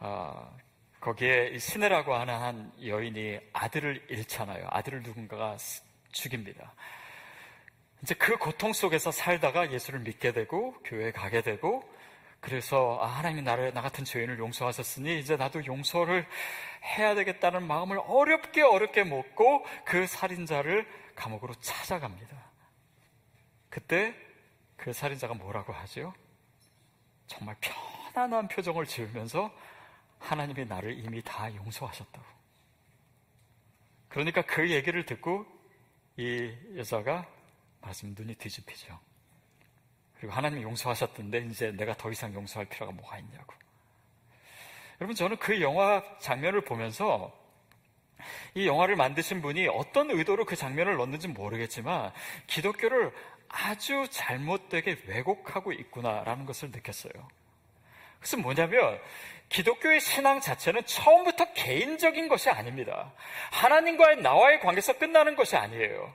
어, 0.00 0.56
거기에 1.00 1.58
신혜라고 1.58 2.14
하는 2.14 2.34
한 2.34 2.72
여인이 2.84 3.40
아들을 3.54 4.06
잃잖아요. 4.10 4.66
아들을 4.70 5.02
누군가가 5.02 5.56
죽입니다. 6.12 6.74
이제 8.02 8.14
그 8.14 8.36
고통 8.36 8.72
속에서 8.72 9.10
살다가 9.10 9.72
예수를 9.72 10.00
믿게 10.00 10.32
되고 10.32 10.74
교회에 10.84 11.12
가게 11.12 11.42
되고 11.42 11.82
그래서 12.40 12.98
아, 13.00 13.06
하나님이 13.06 13.42
나를 13.42 13.74
나 13.74 13.82
같은 13.82 14.04
죄인을 14.04 14.38
용서하셨으니 14.38 15.18
이제 15.18 15.36
나도 15.36 15.66
용서를 15.66 16.26
해야 16.82 17.14
되겠다는 17.14 17.66
마음을 17.66 17.98
어렵게 18.06 18.62
어렵게 18.62 19.04
먹고 19.04 19.64
그 19.84 20.06
살인자를 20.06 20.86
감옥으로 21.14 21.54
찾아갑니다. 21.54 22.36
그때 23.68 24.14
그 24.80 24.94
살인자가 24.94 25.34
뭐라고 25.34 25.74
하죠? 25.74 26.14
정말 27.26 27.54
편안한 27.60 28.48
표정을 28.48 28.86
지으면서 28.86 29.52
하나님이 30.18 30.64
나를 30.64 30.98
이미 30.98 31.20
다 31.22 31.54
용서하셨다고. 31.54 32.26
그러니까 34.08 34.40
그 34.42 34.70
얘기를 34.70 35.04
듣고 35.04 35.44
이 36.16 36.50
여자가 36.76 37.28
말씀 37.82 38.14
눈이 38.16 38.36
뒤집히죠. 38.36 38.98
그리고 40.16 40.32
하나님이 40.32 40.62
용서하셨던데 40.62 41.40
이제 41.50 41.72
내가 41.72 41.94
더 41.94 42.10
이상 42.10 42.32
용서할 42.32 42.66
필요가 42.66 42.90
뭐가 42.90 43.18
있냐고. 43.18 43.54
여러분 45.02 45.14
저는 45.14 45.36
그 45.36 45.60
영화 45.60 46.02
장면을 46.20 46.62
보면서 46.62 47.38
이 48.54 48.66
영화를 48.66 48.96
만드신 48.96 49.42
분이 49.42 49.68
어떤 49.68 50.10
의도로 50.10 50.46
그 50.46 50.56
장면을 50.56 50.96
넣는지 50.96 51.28
모르겠지만 51.28 52.12
기독교를 52.46 53.12
아주 53.52 54.06
잘못되게 54.10 55.02
왜곡하고 55.06 55.72
있구나라는 55.72 56.46
것을 56.46 56.70
느꼈어요. 56.70 57.12
그래서 58.18 58.36
뭐냐면 58.36 59.00
기독교의 59.48 60.00
신앙 60.00 60.40
자체는 60.40 60.84
처음부터 60.86 61.52
개인적인 61.54 62.28
것이 62.28 62.48
아닙니다. 62.48 63.12
하나님과의 63.50 64.22
나와의 64.22 64.60
관계에서 64.60 64.98
끝나는 64.98 65.34
것이 65.34 65.56
아니에요. 65.56 66.14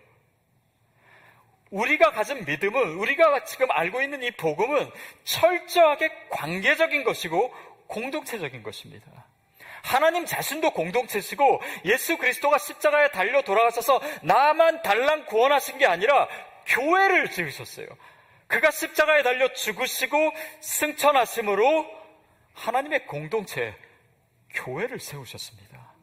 우리가 1.71 2.11
가진 2.11 2.45
믿음은 2.45 2.93
우리가 2.93 3.43
지금 3.43 3.69
알고 3.69 4.01
있는 4.01 4.23
이 4.23 4.31
복음은 4.31 4.89
철저하게 5.25 6.09
관계적인 6.29 7.03
것이고 7.03 7.53
공동체적인 7.87 8.63
것입니다. 8.63 9.25
하나님 9.83 10.25
자신도 10.25 10.71
공동체시고 10.71 11.61
예수 11.85 12.17
그리스도가 12.17 12.57
십자가에 12.57 13.09
달려 13.09 13.41
돌아가셔서 13.41 14.01
나만 14.23 14.81
달랑 14.81 15.25
구원하신 15.25 15.77
게 15.77 15.85
아니라 15.85 16.27
교회를 16.65 17.31
지으셨어요. 17.31 17.87
그가 18.47 18.71
십자가에 18.71 19.23
달려 19.23 19.51
죽으시고 19.53 20.33
승천하심으로 20.61 21.85
하나님의 22.53 23.05
공동체, 23.07 23.75
교회를 24.53 24.99
세우셨습니다. 24.99 25.93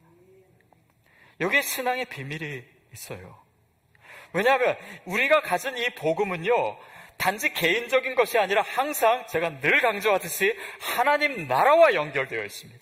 여기에 1.41 1.63
신앙의 1.63 2.05
비밀이 2.07 2.63
있어요. 2.93 3.43
왜냐하면 4.33 4.77
우리가 5.05 5.43
가진 5.43 5.77
이 5.77 5.89
복음은요, 5.95 6.79
단지 7.17 7.53
개인적인 7.53 8.15
것이 8.15 8.39
아니라 8.39 8.63
항상 8.63 9.27
제가 9.27 9.61
늘 9.61 9.81
강조하듯이 9.81 10.57
하나님 10.81 11.47
나라와 11.47 11.95
연결되어 11.95 12.45
있습니다. 12.45 12.82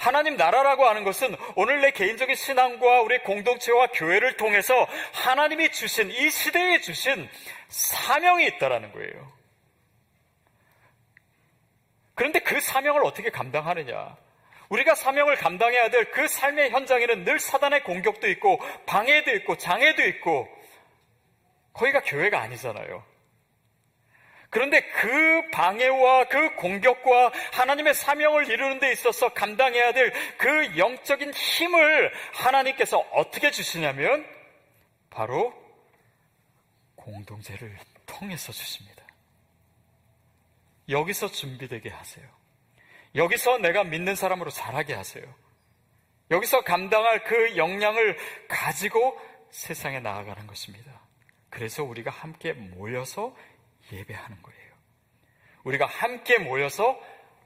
하나님 0.00 0.36
나라라고 0.36 0.88
하는 0.88 1.04
것은 1.04 1.36
오늘 1.56 1.82
내 1.82 1.90
개인적인 1.90 2.34
신앙과 2.34 3.02
우리 3.02 3.18
공동체와 3.18 3.88
교회를 3.88 4.38
통해서 4.38 4.88
하나님이 5.12 5.70
주신 5.72 6.10
이 6.10 6.30
시대에 6.30 6.80
주신 6.80 7.28
사명이 7.68 8.46
있다라는 8.46 8.92
거예요. 8.92 9.32
그런데 12.14 12.38
그 12.38 12.62
사명을 12.62 13.04
어떻게 13.04 13.28
감당하느냐? 13.28 14.16
우리가 14.70 14.94
사명을 14.94 15.36
감당해야 15.36 15.90
될 15.90 16.10
그 16.12 16.26
삶의 16.28 16.70
현장에는 16.70 17.24
늘 17.24 17.38
사단의 17.38 17.84
공격도 17.84 18.26
있고 18.30 18.58
방해도 18.86 19.32
있고 19.32 19.58
장애도 19.58 20.02
있고 20.06 20.48
거기가 21.74 22.00
교회가 22.00 22.40
아니잖아요. 22.40 23.09
그런데 24.50 24.80
그 24.80 25.50
방해와 25.52 26.24
그 26.24 26.56
공격과 26.56 27.32
하나님의 27.52 27.94
사명을 27.94 28.50
이루는 28.50 28.80
데 28.80 28.90
있어서 28.92 29.32
감당해야 29.32 29.92
될 29.92 30.12
그 30.38 30.76
영적인 30.76 31.32
힘을 31.32 32.12
하나님께서 32.32 32.98
어떻게 33.12 33.50
주시냐면 33.50 34.26
바로 35.10 35.54
공동체를 36.96 37.76
통해서 38.06 38.52
주십니다. 38.52 39.04
여기서 40.88 41.28
준비되게 41.28 41.90
하세요. 41.90 42.26
여기서 43.14 43.58
내가 43.58 43.84
믿는 43.84 44.14
사람으로 44.14 44.50
자라게 44.50 44.94
하세요. 44.94 45.24
여기서 46.30 46.62
감당할 46.62 47.24
그 47.24 47.56
역량을 47.56 48.16
가지고 48.48 49.18
세상에 49.50 50.00
나아가는 50.00 50.46
것입니다. 50.46 51.00
그래서 51.50 51.82
우리가 51.82 52.10
함께 52.10 52.52
모여서 52.52 53.36
예배하는 53.92 54.42
거예요. 54.42 54.60
우리가 55.64 55.86
함께 55.86 56.38
모여서 56.38 56.98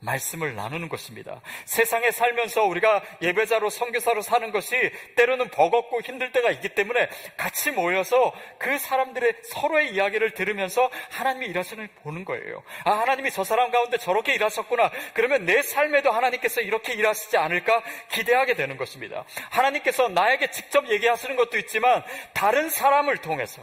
말씀을 0.04 0.54
나누는 0.54 0.88
것입니다. 0.88 1.40
세상에 1.64 2.10
살면서 2.10 2.64
우리가 2.64 3.02
예배자로 3.22 3.70
선교사로 3.70 4.22
사는 4.22 4.50
것이 4.52 4.76
때로는 5.16 5.48
버겁고 5.48 6.02
힘들 6.02 6.30
때가 6.32 6.50
있기 6.52 6.70
때문에 6.70 7.08
같이 7.36 7.70
모여서 7.70 8.32
그 8.58 8.78
사람들의 8.78 9.34
서로의 9.44 9.94
이야기를 9.94 10.32
들으면서 10.32 10.90
하나님이 11.10 11.46
일하시는 11.46 11.88
보는 12.02 12.24
거예요. 12.24 12.62
아 12.84 12.92
하나님이 12.92 13.30
저 13.30 13.44
사람 13.44 13.70
가운데 13.70 13.96
저렇게 13.96 14.34
일하셨구나. 14.34 14.90
그러면 15.14 15.46
내 15.46 15.62
삶에도 15.62 16.10
하나님께서 16.12 16.60
이렇게 16.60 16.92
일하시지 16.92 17.36
않을까 17.36 17.82
기대하게 18.10 18.54
되는 18.54 18.76
것입니다. 18.76 19.24
하나님께서 19.50 20.08
나에게 20.08 20.50
직접 20.50 20.88
얘기하시는 20.90 21.34
것도 21.36 21.58
있지만 21.58 22.04
다른 22.34 22.68
사람을 22.68 23.18
통해서 23.18 23.62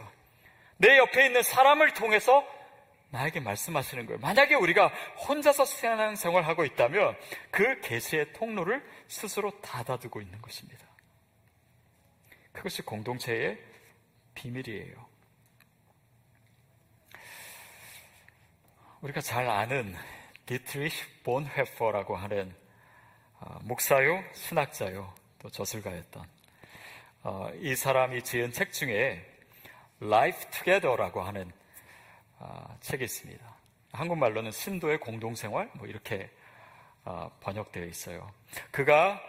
내 0.76 0.98
옆에 0.98 1.26
있는 1.26 1.42
사람을 1.42 1.94
통해서 1.94 2.44
나에게 3.12 3.40
말씀하시는 3.40 4.06
거예요. 4.06 4.18
만약에 4.20 4.54
우리가 4.54 4.88
혼자서 5.28 5.66
신앙 5.66 6.16
생활 6.16 6.44
하고 6.44 6.64
있다면 6.64 7.14
그 7.50 7.80
계시의 7.82 8.32
통로를 8.32 8.82
스스로 9.06 9.50
닫아두고 9.60 10.22
있는 10.22 10.40
것입니다. 10.40 10.86
그것이 12.52 12.80
공동체의 12.82 13.62
비밀이에요. 14.34 15.06
우리가 19.02 19.20
잘 19.20 19.48
아는 19.48 19.94
디트리히 20.46 20.90
본헤퍼라고 21.22 22.16
하는 22.16 22.54
어, 23.40 23.58
목사요, 23.62 24.24
신학자요, 24.32 25.12
또 25.38 25.50
저술가였던 25.50 26.24
어, 27.24 27.50
이 27.56 27.76
사람이 27.76 28.22
지은 28.22 28.52
책 28.52 28.72
중에 28.72 29.22
Life 30.00 30.50
Together라고 30.50 31.22
하는 31.22 31.50
어, 31.50 31.61
책이 32.80 33.04
있습니다. 33.04 33.56
한국말로는 33.92 34.50
신도의 34.50 35.00
공동생활 35.00 35.70
뭐 35.74 35.86
이렇게 35.86 36.30
번역되어 37.40 37.84
있어요. 37.86 38.32
그가 38.70 39.20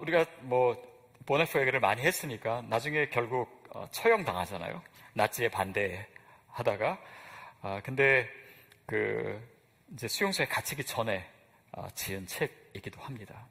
우리가 0.00 0.24
뭐 0.40 0.80
보네프 1.26 1.60
얘기를 1.60 1.80
많이 1.80 2.02
했으니까 2.02 2.62
나중에 2.62 3.08
결국 3.08 3.62
처형 3.92 4.24
당하잖아요. 4.24 4.82
나치에 5.14 5.48
반대하다가 5.48 6.98
근데 7.82 8.28
그 8.86 9.40
이제 9.92 10.08
수용소에 10.08 10.46
갇히기 10.46 10.84
전에 10.84 11.28
어, 11.72 11.88
지은 11.94 12.26
책이기도 12.26 13.00
합니다. 13.00 13.46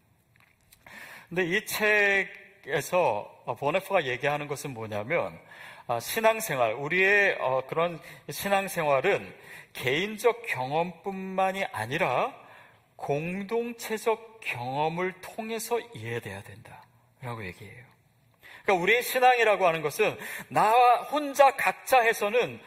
근데 1.29 1.45
이 1.45 1.65
책 1.65 2.27
에서 2.67 3.29
어, 3.45 3.55
보네프가 3.55 4.05
얘기하는 4.05 4.47
것은 4.47 4.73
뭐냐면 4.73 5.39
어, 5.87 5.99
신앙생활, 5.99 6.73
우리의 6.73 7.37
그런 7.67 7.99
신앙생활은 8.29 9.33
개인적 9.73 10.43
경험뿐만이 10.47 11.65
아니라 11.65 12.33
공동체적 12.95 14.39
경험을 14.41 15.13
통해서 15.21 15.79
이해돼야 15.95 16.43
된다라고 16.43 17.45
얘기해요. 17.45 17.85
그러니까 18.63 18.83
우리의 18.83 19.01
신앙이라고 19.01 19.65
하는 19.65 19.81
것은 19.81 20.17
나 20.49 20.71
혼자 21.11 21.55
각자 21.55 22.01
해서는 22.01 22.59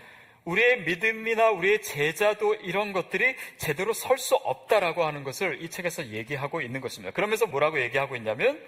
우리의 0.45 0.83
믿음이나 0.83 1.51
우리의 1.51 1.83
제자도 1.83 2.55
이런 2.57 2.93
것들이 2.93 3.37
제대로 3.57 3.93
설 3.93 4.19
수 4.19 4.35
없다라고 4.35 5.05
하는 5.05 5.23
것을 5.23 5.63
이 5.63 5.71
책에서 5.71 6.09
얘기하고 6.09 6.61
있는 6.61 6.81
것입니다. 6.81 7.13
그러면서 7.15 7.47
뭐라고 7.47 7.81
얘기하고 7.81 8.17
있냐면 8.17 8.61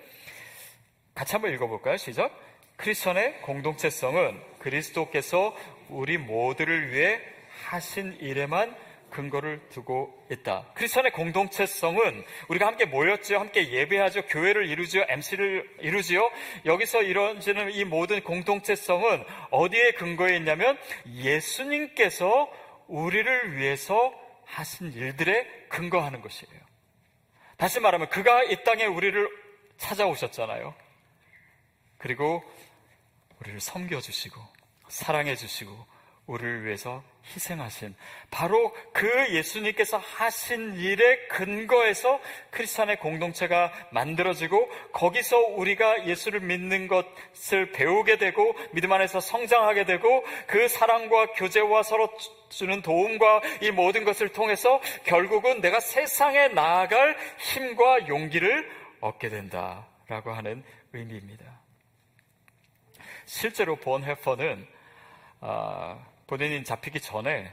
같이 1.15 1.33
한번 1.33 1.53
읽어볼까요? 1.53 1.97
시작. 1.97 2.33
크리스천의 2.77 3.43
공동체성은 3.43 4.41
그리스도께서 4.59 5.57
우리 5.89 6.19
모두를 6.19 6.91
위해 6.91 7.21
하신 7.67 8.17
일에만 8.21 8.75
근거를 9.11 9.61
두고 9.69 10.27
있다. 10.29 10.67
크리스천의 10.75 11.13
공동체성은 11.13 12.25
우리가 12.49 12.67
함께 12.67 12.85
모였죠. 12.85 13.39
함께 13.39 13.71
예배하죠. 13.71 14.27
교회를 14.27 14.67
이루지요. 14.69 15.05
MC를 15.09 15.77
이루지요. 15.79 16.29
여기서 16.67 17.03
이루어지는 17.03 17.71
이 17.71 17.85
모든 17.85 18.21
공동체성은 18.25 19.25
어디에 19.51 19.93
근거해 19.93 20.37
있냐면 20.39 20.77
예수님께서 21.07 22.51
우리를 22.89 23.57
위해서 23.57 24.13
하신 24.47 24.93
일들에 24.93 25.47
근거하는 25.69 26.21
것이에요. 26.21 26.61
다시 27.57 27.79
말하면 27.79 28.09
그가 28.09 28.43
이 28.43 28.65
땅에 28.65 28.85
우리를 28.85 29.29
찾아오셨잖아요. 29.77 30.75
그리고 31.99 32.43
우리를 33.41 33.61
섬겨주시고 33.61 34.41
사랑해주시고 34.89 35.95
우리를 36.27 36.65
위해서 36.65 37.03
희생하신 37.35 37.95
바로 38.31 38.75
그 38.93 39.07
예수님께서 39.35 39.99
하신 39.99 40.75
일의 40.77 41.29
근거에서 41.29 42.21
크리스찬의 42.51 42.99
공동체가 42.99 43.73
만들어지고 43.91 44.69
거기서 44.93 45.39
우리가 45.39 46.07
예수를 46.07 46.41
믿는 46.41 46.89
것을 46.89 47.73
배우게 47.73 48.19
되고 48.19 48.55
믿음 48.73 48.93
안에서 48.93 49.21
성장하게 49.21 49.85
되고 49.85 50.25
그 50.47 50.69
사랑과 50.69 51.33
교제와 51.33 51.83
서로 51.83 52.09
주는 52.49 52.81
도움과 52.83 53.43
이 53.61 53.71
모든 53.71 54.05
것을 54.05 54.31
통해서 54.31 54.81
결국은 55.05 55.61
내가 55.61 55.81
세상에 55.81 56.49
나아갈 56.49 57.17
힘과 57.39 58.09
용기를 58.09 58.71
얻게 59.01 59.29
된다라고 59.29 60.33
하는 60.33 60.65
의미입니다. 60.93 61.54
실제로 63.27 63.77
본 63.77 64.05
해퍼는 64.05 64.67
아, 65.41 65.99
본인이 66.27 66.65
잡히기 66.65 67.01
전에 67.01 67.53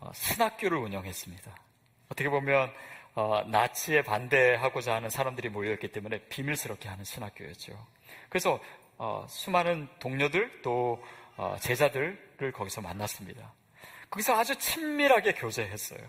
어, 0.00 0.10
신학교를 0.14 0.78
운영했습니다. 0.78 1.54
어떻게 2.08 2.28
보면 2.28 2.72
어, 3.14 3.42
나치에 3.48 4.02
반대하고자 4.02 4.94
하는 4.94 5.10
사람들이 5.10 5.48
모여있기 5.48 5.88
때문에 5.88 6.20
비밀스럽게 6.28 6.88
하는 6.88 7.04
신학교였죠. 7.04 7.72
그래서 8.28 8.60
어, 8.96 9.26
수많은 9.28 9.88
동료들 9.98 10.62
또 10.62 11.02
제자들을 11.60 12.52
거기서 12.52 12.80
만났습니다. 12.80 13.52
거기서 14.10 14.36
아주 14.36 14.56
친밀하게 14.56 15.34
교제했어요. 15.34 16.00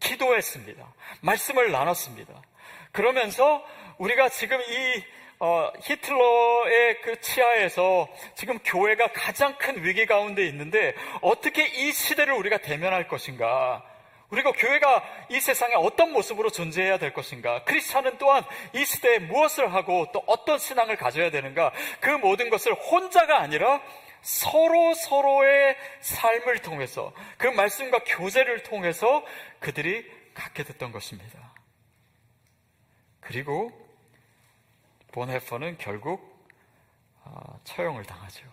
기도했습니다. 0.00 0.94
말씀을 1.20 1.70
나눴습니다. 1.70 2.42
그러면서 2.90 3.64
우리가 3.98 4.28
지금 4.30 4.60
이 4.60 5.04
어, 5.44 5.72
히틀러의 5.80 7.00
그 7.00 7.20
치하에서 7.20 8.08
지금 8.36 8.60
교회가 8.60 9.08
가장 9.08 9.58
큰 9.58 9.82
위기 9.84 10.06
가운데 10.06 10.46
있는데 10.46 10.94
어떻게 11.20 11.66
이 11.66 11.90
시대를 11.90 12.32
우리가 12.34 12.58
대면할 12.58 13.08
것인가? 13.08 13.84
그리고 14.30 14.52
교회가 14.52 15.02
이 15.30 15.40
세상에 15.40 15.74
어떤 15.74 16.12
모습으로 16.12 16.50
존재해야 16.50 16.98
될 16.98 17.12
것인가? 17.12 17.64
크리스찬은 17.64 18.18
또한 18.18 18.44
이 18.72 18.84
시대에 18.84 19.18
무엇을 19.18 19.74
하고 19.74 20.06
또 20.12 20.22
어떤 20.26 20.60
신앙을 20.60 20.94
가져야 20.96 21.32
되는가? 21.32 21.72
그 21.98 22.10
모든 22.10 22.48
것을 22.48 22.74
혼자가 22.74 23.40
아니라 23.40 23.82
서로 24.20 24.94
서로의 24.94 25.76
삶을 26.02 26.62
통해서 26.62 27.12
그 27.36 27.48
말씀과 27.48 28.04
교제를 28.06 28.62
통해서 28.62 29.24
그들이 29.58 30.08
갖게 30.34 30.62
됐던 30.62 30.92
것입니다. 30.92 31.52
그리고 33.18 33.82
본헤퍼는 35.12 35.78
결국 35.78 36.32
아, 37.24 37.58
처형을 37.64 38.04
당하죠. 38.04 38.44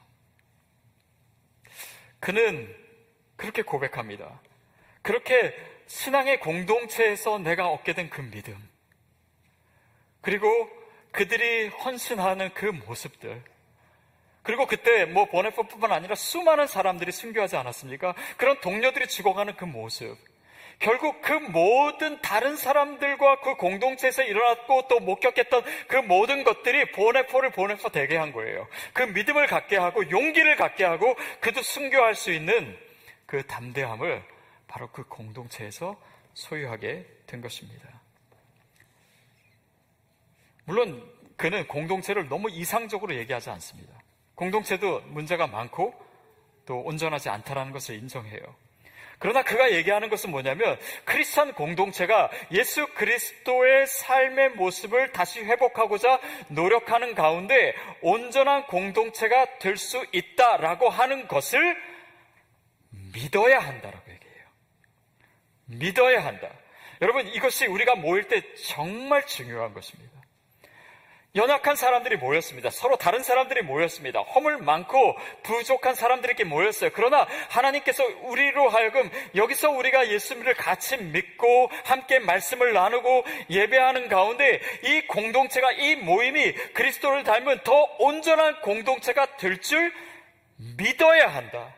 그는 2.20 2.76
그렇게 3.36 3.62
고백합니다. 3.62 4.40
그렇게 5.02 5.56
신앙의 5.88 6.40
공동체에서 6.42 7.40
내가 7.40 7.70
얻게 7.70 7.94
된 7.94 8.10
그 8.10 8.22
믿음, 8.22 8.56
그리고 10.22 10.48
그들이 11.12 11.70
헌신하는 11.70 12.54
그 12.54 12.66
모습들, 12.66 13.42
그리고 14.44 14.68
그때 14.68 15.06
뭐 15.06 15.26
보네퍼뿐만 15.26 15.92
아니라 15.92 16.16
수많은 16.16 16.68
사람들이 16.68 17.12
순교하지 17.12 17.56
않았습니까? 17.56 18.14
그런 18.38 18.60
동료들이 18.62 19.08
죽어가는 19.08 19.56
그 19.56 19.66
모습, 19.66 20.18
결국 20.80 21.22
그 21.22 21.34
모든 21.34 22.22
다른 22.22 22.56
사람들과 22.56 23.42
그 23.42 23.56
공동체에서 23.56 24.24
일어났고 24.24 24.88
또 24.88 25.00
목격했던 25.02 25.64
그 25.90 25.98
모든 25.98 26.46
것들이 26.46 26.92
보네포를 26.94 27.52
보네포 27.52 27.90
되게 27.90 28.16
한 28.16 28.32
거예요. 28.32 28.66
그 28.94 29.04
믿음을 29.04 29.48
갖게 29.48 29.76
하고 29.76 30.10
용기를 30.10 30.56
갖게 30.56 30.86
하고 30.86 31.16
그도 31.42 31.62
순교할 31.62 32.16
수 32.16 32.32
있는 32.32 32.78
그 33.26 33.46
담대함을 33.46 34.24
바로 34.68 34.90
그 34.92 35.04
공동체에서 35.04 36.00
소유하게 36.34 37.06
된 37.28 37.42
것입니다. 37.42 38.00
물론 40.64 41.04
그는 41.36 41.68
공동체를 41.68 42.30
너무 42.30 42.50
이상적으로 42.50 43.16
얘기하지 43.16 43.50
않습니다. 43.50 43.94
공동체도 44.36 45.02
문제가 45.08 45.48
많고 45.48 45.94
또 46.66 46.80
온전하지 46.82 47.30
않다라는 47.30 47.74
것을 47.74 47.96
인정해요. 47.96 48.40
그러나 49.20 49.44
그가 49.44 49.74
얘기하는 49.74 50.10
것은 50.10 50.32
뭐냐면 50.32 50.80
크리스천 51.04 51.54
공동체가 51.54 52.32
예수 52.52 52.88
그리스도의 52.94 53.86
삶의 53.86 54.52
모습을 54.52 55.12
다시 55.12 55.42
회복하고자 55.42 56.20
노력하는 56.48 57.16
가운데 57.16 57.76
온전한 58.02 58.66
공동체가 58.68 59.60
될 59.60 59.76
수 59.78 60.06
있다라고 60.14 60.90
하는 60.90 61.28
것을 61.28 61.78
믿어야 63.14 63.60
한다라고 63.60 64.12
얘기해요. 64.12 64.46
믿어야 65.66 66.26
한다. 66.26 66.50
여러분 67.02 67.28
이것이 67.28 67.66
우리가 67.66 67.96
모일 67.96 68.28
때 68.28 68.42
정말 68.56 69.26
중요한 69.26 69.74
것입니다. 69.74 70.09
연약한 71.36 71.76
사람들이 71.76 72.18
모였습니다. 72.18 72.72
서로 72.72 72.98
다른 72.98 73.22
사람들이 73.22 73.62
모였습니다. 73.62 74.22
허물 74.22 74.58
많고 74.58 75.16
부족한 75.44 75.94
사람들에게 75.94 76.44
모였어요. 76.44 76.90
그러나 76.94 77.28
하나님께서 77.50 78.04
우리로 78.24 78.68
하여금 78.70 79.10
여기서 79.36 79.70
우리가 79.70 80.10
예수님을 80.10 80.56
같이 80.56 80.98
믿고 80.98 81.70
함께 81.86 82.18
말씀을 82.18 82.74
나누고 82.74 83.26
예배하는 83.50 84.08
가운데 84.10 84.60
이 84.84 85.02
공동체가 85.08 85.72
이 85.74 85.98
모임이 85.98 86.54
그리스도를 86.74 87.24
닮은 87.24 87.60
더 87.64 87.74
온전한 88.00 88.62
공동체가 88.62 89.38
될 89.38 89.60
줄 89.62 89.94
믿어야 90.78 91.28
한다. 91.28 91.76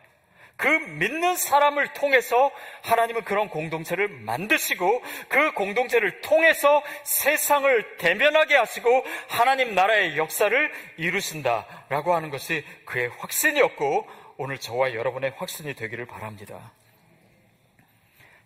그 0.62 0.68
믿는 0.68 1.34
사람을 1.34 1.92
통해서 1.92 2.52
하나님은 2.82 3.24
그런 3.24 3.48
공동체를 3.48 4.06
만드시고 4.06 5.02
그 5.28 5.52
공동체를 5.54 6.20
통해서 6.20 6.84
세상을 7.02 7.96
대면하게 7.96 8.54
하시고 8.54 9.04
하나님 9.28 9.74
나라의 9.74 10.16
역사를 10.16 10.72
이루신다라고 10.98 12.14
하는 12.14 12.30
것이 12.30 12.64
그의 12.84 13.08
확신이었고 13.08 14.08
오늘 14.36 14.58
저와 14.58 14.94
여러분의 14.94 15.32
확신이 15.36 15.74
되기를 15.74 16.06
바랍니다. 16.06 16.70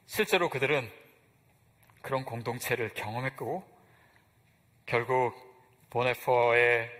실제로 0.07 0.49
그들은 0.49 0.91
그런 2.01 2.25
공동체를 2.25 2.95
경험했고 2.95 3.63
결국 4.87 5.35
보네퍼의 5.91 6.91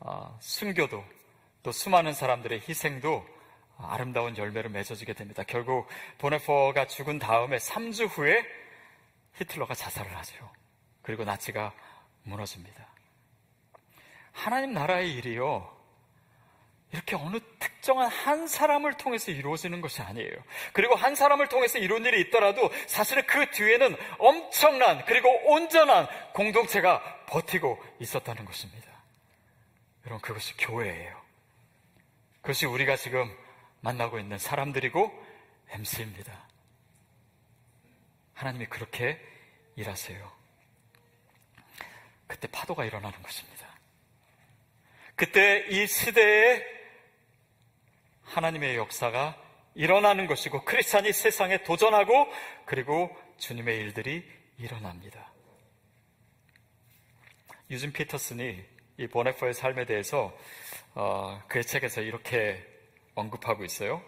어, 0.00 0.38
순교도 0.40 1.04
또 1.62 1.70
수많은 1.70 2.14
사람들의 2.14 2.62
희생도 2.66 3.33
아름다운 3.78 4.36
열매로 4.36 4.70
맺어지게 4.70 5.14
됩니다. 5.14 5.42
결국 5.46 5.88
보네퍼가 6.18 6.86
죽은 6.86 7.18
다음에 7.18 7.56
3주 7.58 8.08
후에 8.08 8.44
히틀러가 9.34 9.74
자살을 9.74 10.16
하죠. 10.18 10.50
그리고 11.02 11.24
나치가 11.24 11.72
무너집니다. 12.22 12.86
하나님 14.32 14.72
나라의 14.72 15.12
일이요. 15.14 15.74
이렇게 16.92 17.16
어느 17.16 17.40
특정한 17.58 18.08
한 18.08 18.46
사람을 18.46 18.96
통해서 18.96 19.32
이루어지는 19.32 19.80
것이 19.80 20.00
아니에요. 20.00 20.36
그리고 20.72 20.94
한 20.94 21.16
사람을 21.16 21.48
통해서 21.48 21.78
이룬 21.78 22.04
일이 22.04 22.20
있더라도 22.22 22.70
사실은 22.86 23.26
그 23.26 23.50
뒤에는 23.50 23.96
엄청난 24.18 25.04
그리고 25.04 25.28
온전한 25.50 26.06
공동체가 26.34 27.02
버티고 27.26 27.82
있었다는 27.98 28.44
것입니다. 28.44 28.88
여러분, 30.06 30.20
그것이 30.20 30.56
교회예요. 30.56 31.20
그것이 32.42 32.66
우리가 32.66 32.94
지금 32.96 33.34
만나고 33.84 34.18
있는 34.18 34.38
사람들이고 34.38 35.12
MC입니다. 35.68 36.48
하나님이 38.32 38.66
그렇게 38.66 39.20
일하세요. 39.76 40.32
그때 42.26 42.48
파도가 42.48 42.86
일어나는 42.86 43.22
것입니다. 43.22 43.68
그때 45.14 45.66
이 45.68 45.86
시대에 45.86 46.64
하나님의 48.22 48.76
역사가 48.76 49.38
일어나는 49.74 50.26
것이고 50.26 50.64
크리스찬이 50.64 51.12
세상에 51.12 51.62
도전하고 51.62 52.32
그리고 52.64 53.14
주님의 53.36 53.76
일들이 53.76 54.26
일어납니다. 54.56 55.30
유진 57.70 57.92
피터슨이 57.92 58.64
이 58.96 59.06
보네퍼의 59.08 59.52
삶에 59.52 59.84
대해서 59.84 60.34
어, 60.94 61.42
그의 61.48 61.64
책에서 61.64 62.00
이렇게 62.00 62.73
언급하고 63.14 63.64
있어요. 63.64 64.02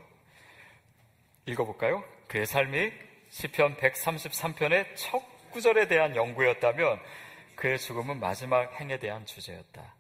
읽어볼까요? 1.47 2.03
그의 2.29 2.47
삶이 2.47 2.93
시편 3.31 3.77
133편의 3.77 4.97
첫 4.97 5.23
구절에 5.53 5.89
대한 5.89 6.17
연구였다면 6.17 7.01
그의 7.55 7.79
죽음은 7.79 8.21
마지막 8.21 8.79
행에 8.81 8.99
대한 8.99 9.25
주제였다. 9.25 9.95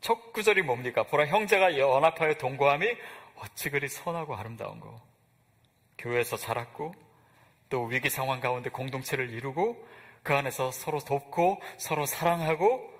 첫 0.00 0.32
구절이 0.32 0.62
뭡니까? 0.62 1.02
보라 1.04 1.26
형제가 1.26 1.78
연합하여 1.78 2.34
동거함이 2.34 2.86
어찌 3.36 3.70
그리 3.70 3.88
선하고 3.88 4.34
아름다운 4.34 4.80
거. 4.80 5.00
교회에서 5.98 6.36
자랐고 6.36 6.94
또 7.68 7.84
위기 7.84 8.10
상황 8.10 8.40
가운데 8.40 8.70
공동체를 8.70 9.30
이루고 9.30 9.86
그 10.22 10.34
안에서 10.34 10.70
서로 10.72 10.98
돕고 10.98 11.60
서로 11.78 12.06
사랑하고 12.06 12.90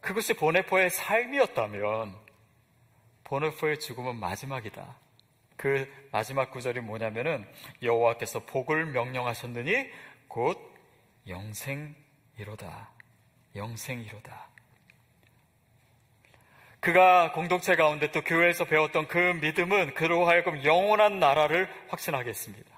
그것이 0.00 0.34
보네포의 0.34 0.90
삶이었다면 0.90 2.23
보네포의 3.34 3.80
죽음은 3.80 4.16
마지막이다. 4.16 4.96
그 5.56 5.92
마지막 6.12 6.50
구절이 6.52 6.80
뭐냐면은 6.80 7.46
여호와께서 7.82 8.40
복을 8.40 8.86
명령하셨느니 8.86 9.90
곧 10.28 10.58
영생이로다. 11.26 12.90
영생이로다. 13.56 14.48
그가 16.78 17.32
공동체 17.32 17.76
가운데 17.76 18.12
또 18.12 18.20
교회에서 18.20 18.66
배웠던 18.66 19.08
그 19.08 19.18
믿음은 19.18 19.94
그로 19.94 20.28
하여금 20.28 20.62
영원한 20.62 21.18
나라를 21.18 21.68
확신하게 21.88 22.30
했습니다. 22.30 22.70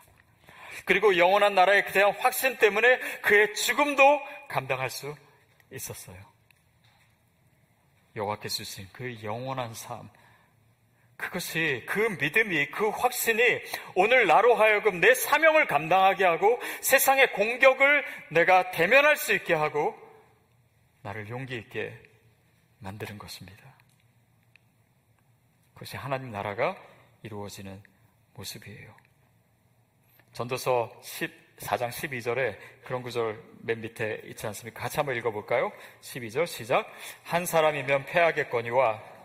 그리고 0.85 1.19
영원한 1.19 1.55
나라에 1.55 1.85
대한 1.87 2.13
확신 2.13 2.57
때문에 2.59 2.99
그의 3.21 3.55
죽음도 3.55 4.21
감당할 4.49 4.89
수 4.89 5.15
있었어요. 5.73 6.17
여호와께서 8.15 8.57
주신 8.57 8.89
그 8.93 9.23
영원한 9.23 9.75
삶, 9.75 10.09
그것이 11.17 11.85
그 11.87 12.01
믿음이 12.21 12.71
그 12.71 12.89
확신이 12.91 13.43
오늘 13.95 14.27
나로 14.27 14.55
하여금 14.55 15.01
내 15.01 15.15
사명을 15.15 15.67
감당하게 15.67 16.25
하고 16.25 16.61
세상의 16.83 17.33
공격을 17.33 18.05
내가 18.31 18.71
대면할 18.71 19.17
수 19.17 19.33
있게 19.33 19.55
하고 19.55 19.97
나를 21.03 21.29
용기 21.29 21.57
있게 21.57 21.99
만드는 22.81 23.19
것입니다. 23.19 23.77
그것이 25.73 25.97
하나님 25.97 26.31
나라가 26.31 26.77
이루어지는 27.23 27.83
모습이에요. 28.35 28.95
전도서 30.33 31.01
14장 31.03 31.89
12절에 31.89 32.59
그런 32.85 33.03
구절 33.03 33.43
맨 33.61 33.81
밑에 33.81 34.21
있지 34.25 34.47
않습니까? 34.47 34.81
같이 34.81 34.99
한번 34.99 35.17
읽어볼까요? 35.17 35.73
12절 36.03 36.47
시작. 36.47 36.87
한 37.23 37.47
사람이면 37.47 38.05
패하겠거니와 38.05 39.16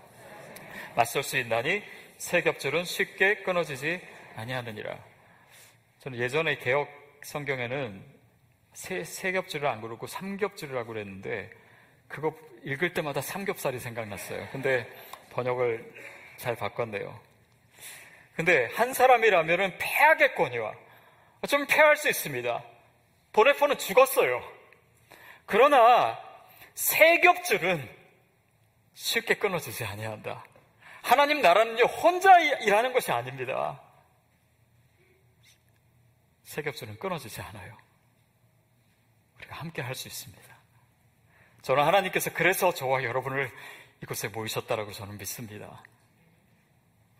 맞설 0.95 1.23
수 1.23 1.37
있나니 1.37 1.83
세 2.17 2.41
겹줄은 2.41 2.85
쉽게 2.85 3.43
끊어지지 3.43 4.01
아니하느니라. 4.35 4.97
저는 5.99 6.19
예전에 6.19 6.57
개혁 6.57 6.89
성경에는 7.23 8.03
세, 8.73 9.03
세 9.03 9.31
겹줄을 9.31 9.67
안 9.67 9.81
그러고 9.81 10.07
삼겹줄이라고 10.07 10.87
그랬는데 10.93 11.51
그거 12.07 12.35
읽을 12.63 12.93
때마다 12.93 13.21
삼겹살이 13.21 13.79
생각났어요. 13.79 14.47
근데 14.51 14.87
번역을 15.31 15.93
잘 16.37 16.55
바꿨네요. 16.55 17.19
근데 18.35 18.69
한 18.73 18.93
사람이라면은 18.93 19.77
패하겠거니와 19.77 20.73
좀 21.47 21.65
패할 21.67 21.97
수 21.97 22.09
있습니다. 22.09 22.63
보네포는 23.33 23.77
죽었어요. 23.77 24.41
그러나 25.45 26.19
세 26.75 27.19
겹줄은 27.19 27.87
쉽게 28.93 29.35
끊어지지 29.35 29.85
아니한다. 29.85 30.43
하나님 31.01 31.41
나라는요, 31.41 31.83
혼자 31.85 32.39
일하는 32.39 32.93
것이 32.93 33.11
아닙니다. 33.11 33.81
세겹수는 36.43 36.99
끊어지지 36.99 37.41
않아요. 37.41 37.77
우리가 39.37 39.55
함께 39.55 39.81
할 39.81 39.95
수 39.95 40.07
있습니다. 40.07 40.41
저는 41.61 41.83
하나님께서 41.83 42.33
그래서 42.33 42.73
저와 42.73 43.03
여러분을 43.03 43.51
이곳에 44.01 44.27
모이셨다라고 44.27 44.91
저는 44.91 45.17
믿습니다. 45.17 45.83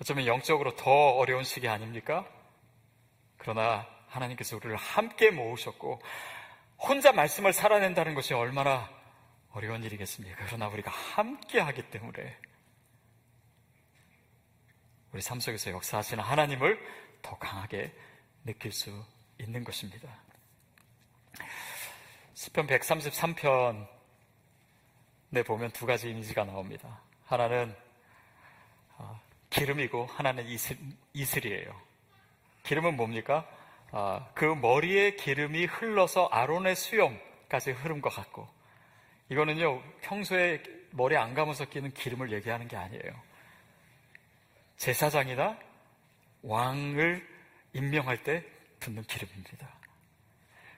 어쩌면 0.02 0.26
영적으로 0.26 0.76
더 0.76 0.92
어려운 1.12 1.44
시기 1.44 1.68
아닙니까? 1.68 2.28
그러나 3.38 3.88
하나님께서 4.08 4.56
우리를 4.58 4.76
함께 4.76 5.30
모으셨고 5.30 6.02
혼자 6.80 7.12
말씀을 7.12 7.54
살아낸다는 7.54 8.16
것이 8.16 8.34
얼마나 8.34 8.90
어려운 9.54 9.84
일이겠습니까? 9.84 10.46
그러나 10.48 10.68
우리가 10.70 10.90
함께 10.90 11.60
하기 11.60 11.84
때문에 11.92 12.38
우리 15.14 15.22
삶 15.22 15.40
속에서 15.40 15.72
역사하시는 15.72 16.24
하나님을 16.24 16.80
더 17.22 17.38
강하게 17.38 17.94
느낄 18.46 18.72
수 18.72 18.92
있는 19.40 19.64
것입니다. 19.64 20.08
시편 22.34 22.68
133편에 22.68 23.86
보면 25.46 25.72
두 25.72 25.86
가지 25.86 26.10
이미지가 26.10 26.46
나옵니다. 26.46 27.02
하나는 27.26 27.76
어, 28.98 29.20
기름이고 29.50 30.06
하나는 30.06 30.48
이슬, 30.48 30.78
이슬이에요. 31.14 31.80
기름은 32.64 32.96
뭡니까? 32.96 33.48
아, 33.92 34.30
그 34.34 34.46
머리에 34.46 35.16
기름이 35.16 35.66
흘러서 35.66 36.28
아론의 36.28 36.76
수염까지 36.76 37.72
흐른 37.72 38.02
것 38.02 38.10
같고 38.10 38.48
이거는요 39.30 39.82
평소에 40.02 40.64
머리 40.92 41.18
안 41.18 41.34
감아서 41.34 41.66
끼는 41.66 41.94
기름을 41.94 42.32
얘기하는 42.32 42.68
게 42.68 42.78
아니에요. 42.78 43.31
제사장이나 44.82 45.60
왕을 46.42 47.28
임명할 47.74 48.24
때 48.24 48.44
붓는 48.80 49.04
기름입니다. 49.04 49.70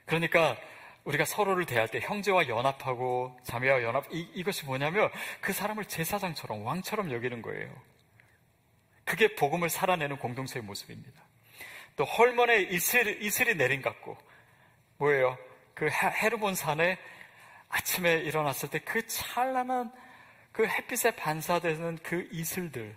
그러니까 0.04 0.58
우리가 1.04 1.24
서로를 1.24 1.64
대할 1.64 1.88
때 1.88 2.00
형제와 2.00 2.48
연합하고 2.48 3.34
자매와 3.44 3.82
연합 3.82 4.04
이, 4.12 4.20
이것이 4.34 4.66
뭐냐면 4.66 5.10
그 5.40 5.54
사람을 5.54 5.86
제사장처럼 5.86 6.66
왕처럼 6.66 7.12
여기는 7.12 7.40
거예요. 7.40 7.74
그게 9.06 9.34
복음을 9.36 9.70
살아내는 9.70 10.18
공동체의 10.18 10.62
모습입니다. 10.64 11.22
또 11.96 12.04
헐먼에 12.04 12.60
이슬, 12.60 13.22
이슬이 13.22 13.54
내린 13.54 13.80
같고 13.80 14.18
뭐예요? 14.98 15.38
그 15.72 15.88
헤르본 15.88 16.56
산에 16.56 16.98
아침에 17.70 18.16
일어났을 18.18 18.68
때 18.68 18.80
그 18.80 19.06
찬란한 19.06 19.90
그 20.52 20.66
햇빛에 20.66 21.16
반사되는 21.16 22.00
그 22.02 22.28
이슬들 22.30 22.94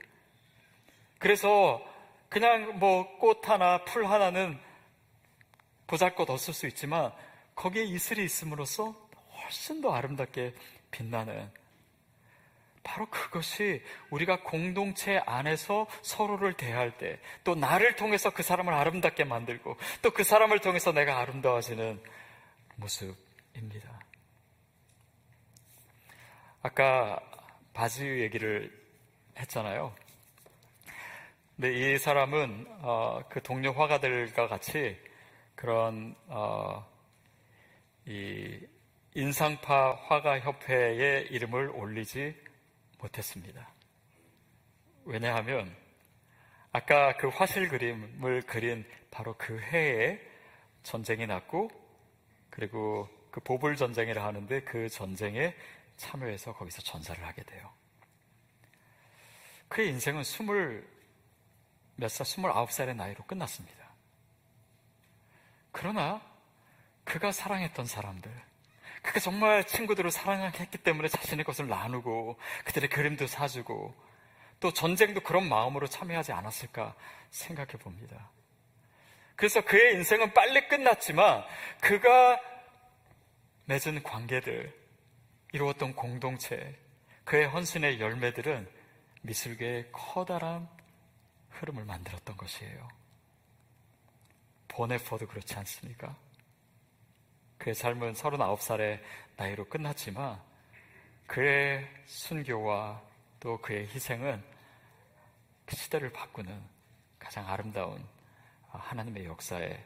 그래서 1.19 1.81
그냥 2.29 2.79
뭐 2.79 3.17
꽃 3.19 3.47
하나, 3.49 3.83
풀 3.85 4.05
하나는 4.05 4.59
보잘 5.87 6.15
것 6.15 6.29
없을 6.29 6.53
수 6.53 6.67
있지만 6.67 7.11
거기에 7.55 7.83
이슬이 7.83 8.23
있음으로써 8.25 8.95
훨씬 9.43 9.81
더 9.81 9.93
아름답게 9.93 10.53
빛나는 10.91 11.49
바로 12.83 13.05
그것이 13.07 13.83
우리가 14.11 14.43
공동체 14.43 15.17
안에서 15.25 15.87
서로를 16.01 16.53
대할 16.53 16.97
때, 16.97 17.19
또 17.43 17.53
나를 17.53 17.97
통해서 17.97 18.29
그 18.29 18.43
사람을 18.43 18.73
아름답게 18.73 19.25
만들고, 19.25 19.75
또 20.01 20.11
그 20.11 20.23
사람을 20.23 20.59
통해서 20.59 20.93
내가 20.93 21.19
아름다워지는 21.19 22.01
모습입니다. 22.77 23.99
아까 26.61 27.19
바지유 27.73 28.21
얘기를 28.21 28.71
했잖아요. 29.37 29.93
근데 31.57 31.73
이 31.73 31.97
사람은 31.97 32.67
어, 32.81 33.19
그 33.29 33.41
동료 33.41 33.71
화가들과 33.71 34.47
같이 34.47 34.95
그런 35.55 36.15
어, 36.27 36.87
이 38.05 38.59
인상파 39.15 39.95
화가 40.03 40.41
협회의 40.41 41.25
이름을 41.31 41.71
올리지 41.71 42.35
못했습니다. 42.99 43.73
왜냐하면 45.05 45.75
아까 46.71 47.17
그 47.17 47.27
화실 47.29 47.69
그림을 47.69 48.43
그린 48.43 48.85
바로 49.09 49.33
그 49.35 49.59
해에 49.59 50.21
전쟁이 50.83 51.25
났고 51.25 51.71
그리고 52.51 53.09
그 53.31 53.39
보불 53.39 53.77
전쟁이라 53.77 54.23
하는데 54.23 54.61
그 54.61 54.89
전쟁에 54.89 55.55
참여해서 55.95 56.53
거기서 56.53 56.83
전사를 56.83 57.25
하게 57.25 57.41
돼요. 57.41 57.67
그의 59.69 59.89
인생은 59.89 60.23
스물 60.23 60.96
몇 61.97 62.09
살, 62.09 62.25
스물아홉 62.25 62.71
살의 62.71 62.95
나이로 62.95 63.25
끝났습니다. 63.25 63.77
그러나 65.71 66.21
그가 67.03 67.31
사랑했던 67.31 67.85
사람들, 67.85 68.31
그가 69.01 69.19
정말 69.19 69.65
친구들을 69.65 70.09
사랑했기 70.11 70.77
때문에 70.79 71.07
자신의 71.07 71.45
것을 71.45 71.67
나누고 71.67 72.37
그들의 72.65 72.89
그림도 72.89 73.27
사주고 73.27 73.95
또 74.59 74.73
전쟁도 74.73 75.21
그런 75.21 75.47
마음으로 75.47 75.87
참여하지 75.87 76.31
않았을까 76.31 76.95
생각해 77.29 77.73
봅니다. 77.73 78.31
그래서 79.35 79.61
그의 79.61 79.93
인생은 79.95 80.33
빨리 80.33 80.67
끝났지만 80.67 81.43
그가 81.81 82.39
맺은 83.65 84.01
관계들, 84.03 84.73
이루었던 85.51 85.95
공동체, 85.95 86.75
그의 87.23 87.47
헌신의 87.47 87.99
열매들은 87.99 88.69
미술계의 89.21 89.91
커다란 89.91 90.67
흐름을 91.59 91.85
만들었던 91.85 92.37
것이에요. 92.37 92.87
보네퍼도 94.67 95.27
그렇지 95.27 95.55
않습니까? 95.55 96.15
그의 97.57 97.73
삶은 97.73 98.13
39살의 98.13 99.01
나이로 99.35 99.65
끝났지만 99.65 100.39
그의 101.25 101.87
순교와 102.05 103.01
또 103.39 103.59
그의 103.61 103.87
희생은 103.87 104.43
그 105.65 105.75
시대를 105.75 106.11
바꾸는 106.11 106.61
가장 107.19 107.47
아름다운 107.49 108.03
하나님의 108.69 109.25
역사의 109.25 109.83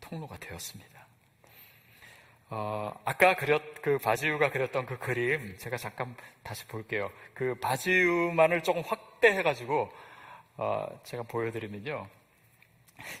통로가 0.00 0.38
되었습니다. 0.38 1.06
어, 2.50 2.98
아까 3.04 3.36
그렸, 3.36 3.62
그 3.82 3.98
바지유가 3.98 4.50
그렸던 4.50 4.86
그 4.86 4.98
그림, 4.98 5.58
제가 5.58 5.76
잠깐 5.76 6.16
다시 6.42 6.66
볼게요. 6.66 7.10
그 7.34 7.54
바지유만을 7.56 8.62
조금 8.62 8.82
확대해가지고, 8.82 9.82
어, 9.82 9.90
제가 11.04 11.22
보여드리면요. 11.24 12.08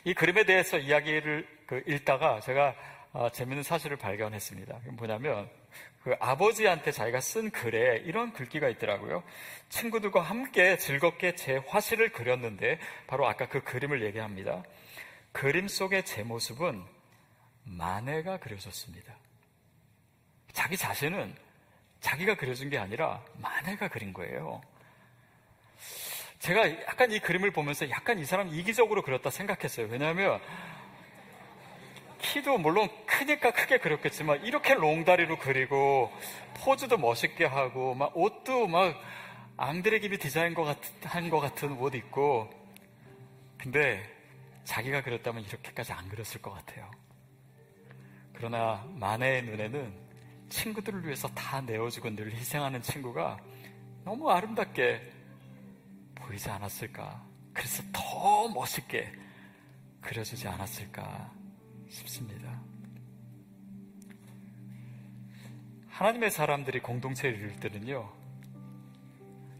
이 0.04 0.14
그림에 0.14 0.44
대해서 0.44 0.78
이야기를 0.78 1.46
그 1.66 1.82
읽다가 1.86 2.40
제가 2.40 2.74
어, 3.12 3.30
재밌는 3.30 3.62
사실을 3.62 3.96
발견했습니다. 3.96 4.80
뭐냐면 4.92 5.48
그 6.02 6.14
아버지한테 6.20 6.92
자기가 6.92 7.20
쓴 7.20 7.50
글에 7.50 7.98
이런 8.04 8.32
글귀가 8.32 8.68
있더라고요. 8.68 9.22
친구들과 9.68 10.20
함께 10.20 10.76
즐겁게 10.76 11.34
제 11.34 11.56
화실을 11.66 12.12
그렸는데 12.12 12.78
바로 13.06 13.26
아까 13.26 13.48
그 13.48 13.62
그림을 13.62 14.02
얘기합니다. 14.04 14.62
그림 15.32 15.68
속의 15.68 16.04
제 16.04 16.22
모습은 16.22 16.84
마네가 17.64 18.38
그려졌습니다. 18.38 19.14
자기 20.52 20.76
자신은 20.76 21.34
자기가 22.00 22.36
그려준 22.36 22.70
게 22.70 22.78
아니라 22.78 23.22
마네가 23.36 23.88
그린 23.88 24.12
거예요. 24.12 24.60
제가 26.38 26.70
약간 26.82 27.10
이 27.10 27.18
그림을 27.18 27.50
보면서 27.50 27.88
약간 27.90 28.18
이 28.18 28.24
사람 28.24 28.48
이기적으로 28.48 29.02
그렸다 29.02 29.30
생각했어요. 29.30 29.88
왜냐하면 29.90 30.40
키도 32.20 32.58
물론 32.58 32.88
크니까 33.06 33.52
크게 33.52 33.78
그렸겠지만 33.78 34.44
이렇게 34.44 34.74
롱다리로 34.74 35.38
그리고 35.38 36.12
포즈도 36.62 36.98
멋있게 36.98 37.44
하고 37.44 37.94
막 37.94 38.16
옷도 38.16 38.66
막 38.66 38.94
앙드레 39.56 39.98
기비 40.00 40.18
디자인 40.18 40.54
것 40.54 40.64
같, 40.64 40.78
한것 41.02 41.40
같은 41.40 41.72
옷 41.78 41.94
입고 41.94 42.50
근데 43.56 44.02
자기가 44.64 45.02
그렸다면 45.02 45.42
이렇게까지 45.44 45.92
안 45.92 46.08
그렸을 46.08 46.40
것 46.40 46.52
같아요. 46.52 46.90
그러나 48.34 48.84
마네의 48.94 49.42
눈에는 49.44 49.92
친구들을 50.48 51.04
위해서 51.04 51.26
다 51.28 51.60
내어주고 51.60 52.14
늘 52.14 52.32
희생하는 52.32 52.82
친구가 52.82 53.38
너무 54.04 54.30
아름답게 54.30 55.17
보이지 56.28 56.50
않았을까? 56.50 57.26
그래서 57.54 57.82
더 57.90 58.48
멋있게 58.48 59.10
그려주지 60.02 60.46
않았을까? 60.46 61.32
싶습니다. 61.88 62.60
하나님의 65.88 66.30
사람들이 66.30 66.80
공동체를 66.80 67.38
이룰 67.38 67.56
때는요, 67.56 68.12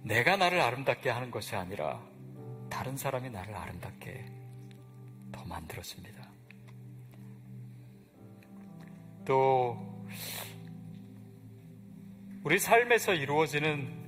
내가 0.03 0.37
나를 0.37 0.61
아름답게 0.61 1.09
하는 1.09 1.31
것이 1.31 1.57
아니라 1.57 2.01
다른 2.69 2.99
사람이 2.99 3.31
나를 3.31 3.57
아름답게 3.57 4.27
더 5.33 5.45
만들어줍니다. 5.47 6.29
또, 9.25 10.07
우리 12.45 12.59
삶에서 12.59 13.15
이루어지는 13.15 14.07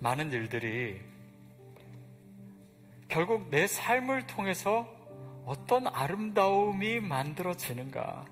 많은 0.00 0.32
일들이 0.32 1.09
결국 3.10 3.50
내 3.50 3.66
삶을 3.66 4.28
통해서 4.28 4.88
어떤 5.44 5.88
아름다움이 5.88 7.00
만들어지는가. 7.00 8.24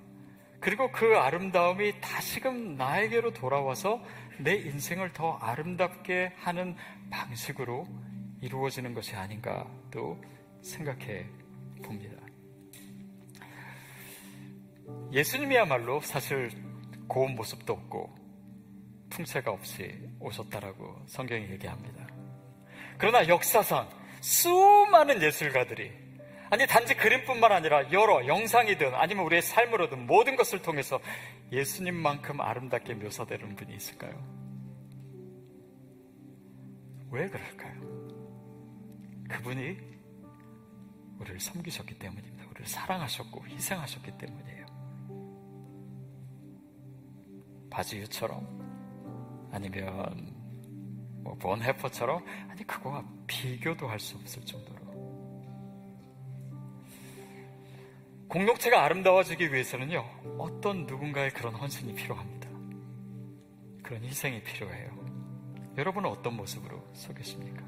그리고 0.61 0.91
그 0.93 1.17
아름다움이 1.17 2.01
다시금 2.01 2.77
나에게로 2.77 3.33
돌아와서 3.33 4.01
내 4.39 4.55
인생을 4.55 5.13
더 5.13 5.33
아름답게 5.39 6.33
하는 6.37 6.77
방식으로 7.11 7.87
이루어지는 8.41 8.95
것이 8.95 9.17
아닌가 9.17 9.67
또 9.91 10.17
생각해 10.63 11.27
봅니다. 11.85 12.17
예수님이야말로 15.13 16.01
사실 16.01 16.51
고운 17.09 17.35
모습도 17.35 17.73
없고 17.73 18.15
풍채가 19.11 19.51
없이 19.51 20.09
오셨다라고 20.21 21.03
성경이 21.07 21.51
얘기합니다. 21.51 22.07
그러나 22.97 23.27
역사상 23.27 23.89
수많은 24.29 25.23
예술가들이 25.23 25.91
아니 26.51 26.67
단지 26.67 26.95
그림뿐만 26.95 27.51
아니라 27.51 27.91
여러 27.93 28.27
영상이든 28.27 28.95
아니면 28.95 29.25
우리의 29.25 29.41
삶으로든 29.41 30.07
모든 30.07 30.37
것을 30.37 30.61
통해서 30.61 31.01
예수님만큼 31.51 32.41
아름답게 32.41 32.95
묘사되는 32.95 33.57
분이 33.57 33.75
있을까요? 33.75 34.13
왜 37.11 37.29
그럴까요? 37.29 37.81
그분이 39.31 39.79
우리를 41.21 41.41
섬기셨기 41.41 41.99
때문입니다. 41.99 42.45
우리를 42.51 42.67
사랑하셨고 42.67 43.47
희생하셨기 43.47 44.19
때문이에요. 44.19 44.67
바지유처럼 47.71 49.49
아니면 49.53 50.38
뭐본 51.29 51.63
해퍼처럼 51.63 52.25
아니 52.49 52.65
그거와 52.65 53.05
비교도 53.27 53.87
할 53.89 53.99
수 53.99 54.17
없을 54.17 54.45
정도로 54.45 54.79
공동체가 58.29 58.85
아름다워지기 58.85 59.53
위해서는요, 59.53 60.05
어떤 60.37 60.85
누군가의 60.85 61.31
그런 61.31 61.55
헌신이 61.55 61.95
필요합니다. 61.95 62.47
그런 63.83 64.05
희생이 64.05 64.43
필요해요. 64.43 64.91
여러분은 65.79 66.11
어떤 66.11 66.35
모습으로 66.37 66.85
서 66.93 67.15
계십니까? 67.15 67.65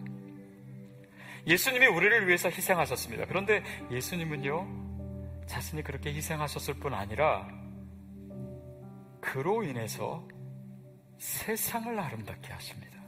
예수님이 1.46 1.86
우리를 1.86 2.26
위해서 2.28 2.50
희생하셨습니다. 2.50 3.24
그런데 3.24 3.64
예수님은요, 3.90 5.46
자신이 5.46 5.82
그렇게 5.82 6.12
희생하셨을 6.12 6.74
뿐 6.74 6.92
아니라, 6.92 7.48
그로 9.22 9.62
인해서 9.62 10.28
세상을 11.16 11.98
아름답게 11.98 12.52
하십니다. 12.52 12.99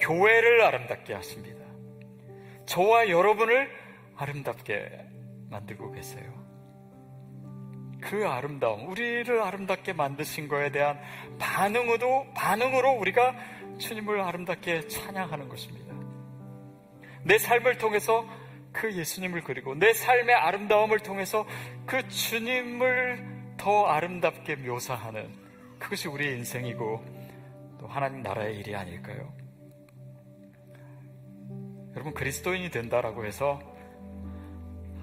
교회를 0.00 0.62
아름답게 0.62 1.14
하십니다. 1.14 1.60
저와 2.66 3.08
여러분을 3.08 3.70
아름답게 4.16 5.06
만들고 5.50 5.92
계세요. 5.92 6.40
그 8.00 8.26
아름다움, 8.26 8.88
우리를 8.88 9.42
아름답게 9.42 9.92
만드신 9.92 10.48
거에 10.48 10.70
대한 10.70 10.98
반응으로, 11.38 12.26
반응으로 12.34 12.92
우리가 12.92 13.34
주님을 13.78 14.20
아름답게 14.20 14.88
찬양하는 14.88 15.48
것입니다. 15.48 15.94
내 17.22 17.38
삶을 17.38 17.78
통해서 17.78 18.26
그 18.72 18.92
예수님을 18.96 19.42
그리고 19.42 19.74
내 19.74 19.92
삶의 19.92 20.34
아름다움을 20.34 21.00
통해서 21.00 21.46
그 21.86 22.06
주님을 22.08 23.54
더 23.56 23.86
아름답게 23.86 24.56
묘사하는 24.56 25.28
그것이 25.78 26.08
우리의 26.08 26.38
인생이고 26.38 27.04
또 27.78 27.86
하나님 27.86 28.22
나라의 28.22 28.56
일이 28.58 28.74
아닐까요? 28.74 29.39
여러분 31.94 32.14
그리스도인이 32.14 32.70
된다라고 32.70 33.24
해서 33.24 33.60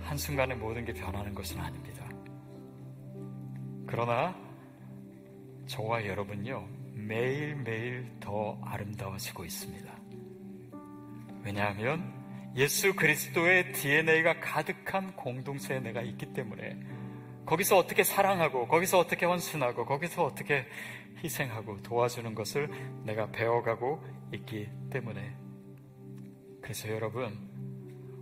한순간에 0.04 0.56
모든 0.56 0.86
게 0.86 0.94
변하는 0.94 1.36
것은 1.36 1.60
아닙니다. 1.60 2.06
그러나 3.86 4.36
저와 5.66 6.06
여러분요 6.06 6.68
매일매일 6.94 8.10
더 8.20 8.58
아름다워지고 8.64 9.46
있습니다. 9.46 9.94
왜냐하면 11.44 12.14
예수 12.56 12.96
그리스도의 12.96 13.72
DNA가 13.74 14.40
가득한 14.40 15.16
공동체에 15.16 15.80
내가 15.80 16.02
있기 16.02 16.34
때문에 16.34 16.80
거기서 17.46 17.78
어떻게 17.78 18.04
사랑하고 18.04 18.68
거기서 18.68 19.00
어떻게 19.00 19.26
헌신하고 19.26 19.86
거기서 19.86 20.26
어떻게 20.26 20.66
희생하고 21.24 21.82
도와주는 21.82 22.34
것을 22.36 22.70
내가 23.04 23.32
배워가고 23.32 24.04
있기 24.34 24.70
때문에 24.90 25.47
그래서 26.68 26.90
여러분 26.90 27.34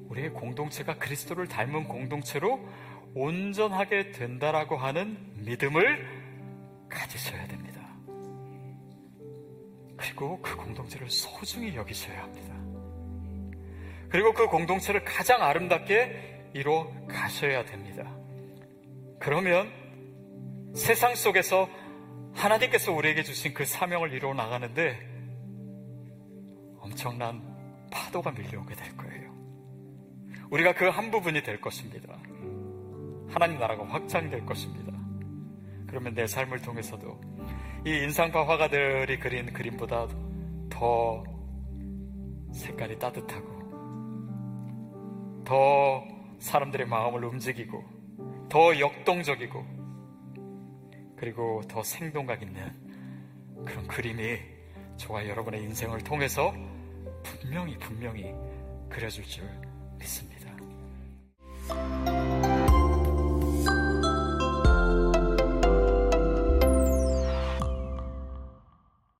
우리의 0.07 0.29
공동체가 0.29 0.99
그리스도를 0.99 1.47
닮은 1.47 1.85
공동체로 1.85 2.63
온전하게 3.15 4.11
된다라고 4.11 4.77
하는 4.77 5.17
믿음을 5.37 6.07
가지셔야 6.87 7.47
됩니다. 7.47 7.81
그리고 9.97 10.39
그 10.43 10.55
공동체를 10.55 11.09
소중히 11.09 11.75
여기셔야 11.75 12.21
합니다. 12.21 12.53
그리고 14.09 14.31
그 14.31 14.45
공동체를 14.45 15.03
가장 15.03 15.41
아름답게 15.41 16.51
이뤄 16.53 16.93
가셔야 17.07 17.65
됩니다. 17.65 18.15
그러면 19.19 19.71
세상 20.75 21.15
속에서 21.15 21.67
하나님께서 22.35 22.91
우리에게 22.91 23.23
주신 23.23 23.55
그 23.55 23.65
사명을 23.65 24.13
이루어 24.13 24.35
나가는데 24.35 24.99
엄청난 26.77 27.54
파도가 27.95 28.31
밀려오게 28.31 28.75
될 28.75 28.97
거예요. 28.97 29.33
우리가 30.49 30.73
그 30.73 30.89
한 30.89 31.09
부분이 31.11 31.41
될 31.43 31.61
것입니다. 31.61 32.13
하나님 33.29 33.57
나라가 33.57 33.85
확장될 33.87 34.45
것입니다. 34.45 34.91
그러면 35.87 36.13
내 36.13 36.27
삶을 36.27 36.61
통해서도 36.61 37.19
이 37.85 37.89
인상파 37.89 38.45
화가들이 38.47 39.19
그린 39.19 39.53
그림보다 39.53 40.07
더 40.69 41.23
색깔이 42.53 42.99
따뜻하고 42.99 43.55
더 45.45 46.03
사람들의 46.39 46.87
마음을 46.87 47.23
움직이고 47.23 47.83
더 48.49 48.77
역동적이고 48.79 49.65
그리고 51.17 51.61
더 51.67 51.81
생동감 51.81 52.43
있는 52.43 52.71
그런 53.65 53.87
그림이 53.87 54.37
저와 54.97 55.27
여러분의 55.27 55.63
인생을 55.63 55.99
통해서 56.01 56.53
분명히 57.25 57.77
분명히 57.79 58.33
그려줄 58.89 59.25
줄 59.25 59.43
믿습니다. 59.97 60.55